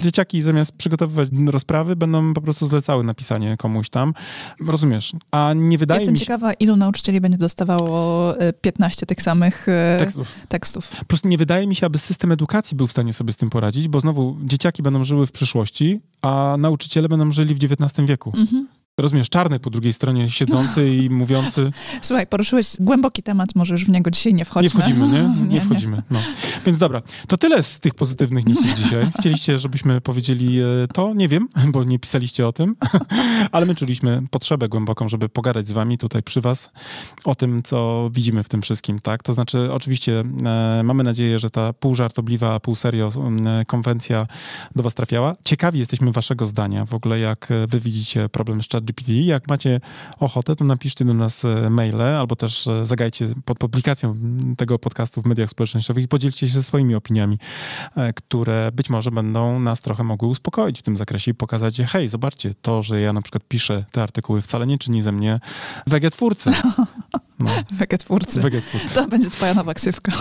[0.03, 4.15] Dzieciaki zamiast przygotowywać rozprawy, będą po prostu zlecały napisanie komuś tam.
[4.67, 5.13] Rozumiesz?
[5.31, 6.25] A nie wydaje Jestem mi się...
[6.25, 10.35] ciekawa, ilu nauczycieli będzie dostawało e, 15 tych samych e, Tekstów.
[10.49, 10.89] tekstów.
[10.99, 13.51] Po prostu nie wydaje mi się, aby system edukacji był w stanie sobie z tym
[13.51, 18.33] poradzić, bo znowu dzieciaki będą żyły w przyszłości, a nauczyciele będą żyli w XIX wieku.
[18.37, 18.69] Mhm.
[19.01, 21.73] Rozumiesz, czarny po drugiej stronie siedzący i mówiący...
[22.03, 24.65] Słuchaj, poruszyłeś głęboki temat, może już w niego dzisiaj nie wchodźmy.
[24.65, 25.21] Nie wchodzimy, nie?
[25.41, 26.03] Nie, nie wchodzimy.
[26.11, 26.19] No.
[26.67, 29.11] Więc dobra, to tyle z tych pozytywnych newsów dzisiaj.
[29.19, 31.15] Chcieliście, żebyśmy powiedzieli e, to?
[31.15, 32.77] Nie wiem, bo nie pisaliście o tym,
[33.53, 36.71] ale my czuliśmy potrzebę głęboką, żeby pogadać z wami tutaj przy was
[37.25, 39.23] o tym, co widzimy w tym wszystkim, tak?
[39.23, 43.13] To znaczy, oczywiście e, mamy nadzieję, że ta pół żartobliwa, pół serio
[43.47, 44.27] e, konwencja
[44.77, 45.37] do was trafiała.
[45.45, 48.69] Ciekawi jesteśmy waszego zdania w ogóle, jak wy widzicie problem z
[49.09, 49.81] Jak macie
[50.19, 54.17] ochotę, to napiszcie do nas e, maile albo też e, zagajcie pod publikacją
[54.57, 57.39] tego podcastu w mediach społecznościowych i podzielcie się swoimi opiniami,
[57.97, 62.09] e, które być może będą nas trochę mogły uspokoić w tym zakresie i pokazać, hej,
[62.09, 65.41] zobaczcie, to, że ja na przykład piszę te artykuły wcale nie czyni ze mnie
[65.87, 66.53] wegetwórcę.
[67.41, 67.51] No.
[67.73, 68.41] Wegetwórcy.
[68.41, 68.95] Wegetwórcy.
[68.95, 70.13] To będzie twoja nowa ksywka.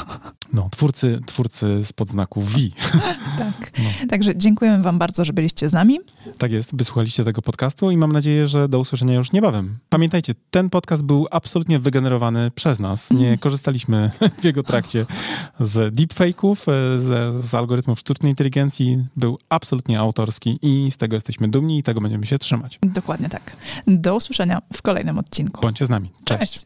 [0.53, 2.59] No, twórcy, twórcy spod znaku V.
[3.37, 3.71] tak.
[3.79, 4.07] No.
[4.09, 5.99] Także dziękujemy wam bardzo, że byliście z nami.
[6.37, 9.77] Tak jest, wysłuchaliście tego podcastu i mam nadzieję, że do usłyszenia już niebawem.
[9.89, 13.11] Pamiętajcie, ten podcast był absolutnie wygenerowany przez nas.
[13.11, 13.37] Nie mm.
[13.37, 15.05] korzystaliśmy w jego trakcie
[15.59, 19.05] z deepfake'ów, e, z, z algorytmów sztucznej inteligencji.
[19.15, 22.79] Był absolutnie autorski i z tego jesteśmy dumni i tego będziemy się trzymać.
[22.83, 23.55] Dokładnie tak.
[23.87, 25.61] Do usłyszenia w kolejnym odcinku.
[25.61, 26.11] Bądźcie z nami.
[26.23, 26.53] Cześć.
[26.53, 26.65] Cześć.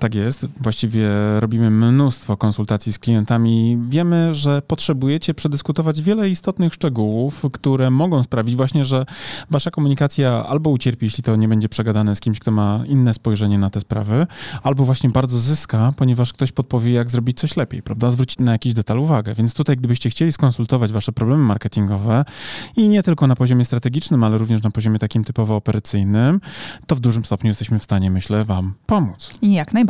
[0.00, 0.46] tak jest.
[0.60, 3.78] Właściwie robimy mnóstwo konsultacji z klientami.
[3.88, 9.06] Wiemy, że potrzebujecie przedyskutować wiele istotnych szczegółów, które mogą sprawić właśnie, że
[9.50, 13.58] wasza komunikacja albo ucierpi, jeśli to nie będzie przegadane z kimś, kto ma inne spojrzenie
[13.58, 14.26] na te sprawy,
[14.62, 18.10] albo właśnie bardzo zyska, ponieważ ktoś podpowie, jak zrobić coś lepiej, prawda?
[18.10, 19.34] Zwrócić na jakiś detal uwagę.
[19.34, 22.24] Więc tutaj, gdybyście chcieli skonsultować wasze problemy marketingowe
[22.76, 26.40] i nie tylko na poziomie strategicznym, ale również na poziomie takim typowo operacyjnym,
[26.86, 29.30] to w dużym stopniu jesteśmy w stanie, myślę, wam pomóc.
[29.42, 29.89] I jak najbardziej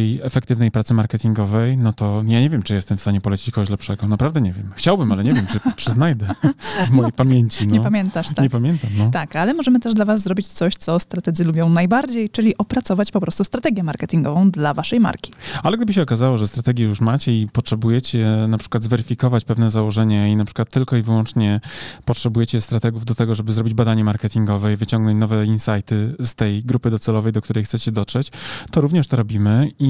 [0.00, 3.70] bardziej efektywnej pracy marketingowej, no to ja nie wiem, czy jestem w stanie polecić kogoś
[3.70, 4.08] lepszego.
[4.08, 4.70] Naprawdę nie wiem.
[4.74, 6.26] Chciałbym, ale nie wiem, czy, czy znajdę
[6.86, 7.66] w mojej pamięci.
[7.66, 7.74] No.
[7.74, 8.38] Nie pamiętasz, tak?
[8.42, 9.10] Nie pamiętam, no.
[9.10, 13.20] Tak, ale możemy też dla was zrobić coś, co strategzy lubią najbardziej, czyli opracować po
[13.20, 15.32] prostu strategię marketingową dla waszej marki.
[15.62, 20.28] Ale gdyby się okazało, że strategię już macie i potrzebujecie na przykład zweryfikować pewne założenia
[20.28, 21.60] i na przykład tylko i wyłącznie
[22.04, 26.90] potrzebujecie strategów do tego, żeby zrobić badanie marketingowe i wyciągnąć nowe insighty z tej grupy
[26.90, 28.30] docelowej, do której chcecie dotrzeć,
[28.70, 29.89] to również to robimy i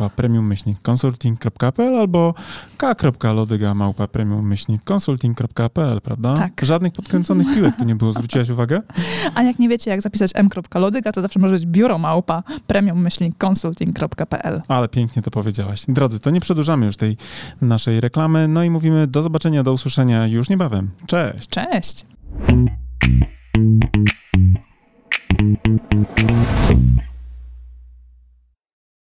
[0.00, 2.34] małpa premium-consulting.pl albo
[2.76, 6.34] k.lodyga małpa premium-consulting.pl, prawda?
[6.34, 6.52] Tak.
[6.62, 8.82] Żadnych podkręconych piłek tu nie było, zwróciłaś uwagę?
[9.34, 14.62] A jak nie wiecie, jak zapisać m.lodyga, to zawsze może być biuro małpa premium-consulting.pl.
[14.68, 15.84] Ale pięknie to powiedziałaś.
[15.88, 17.16] Drodzy, to nie przedłużamy już tej
[17.60, 20.90] naszej reklamy, no i mówimy do zobaczenia, do usłyszenia już niebawem.
[21.06, 21.48] Cześć!
[21.48, 22.06] Cześć!
[25.40, 27.09] Thank you.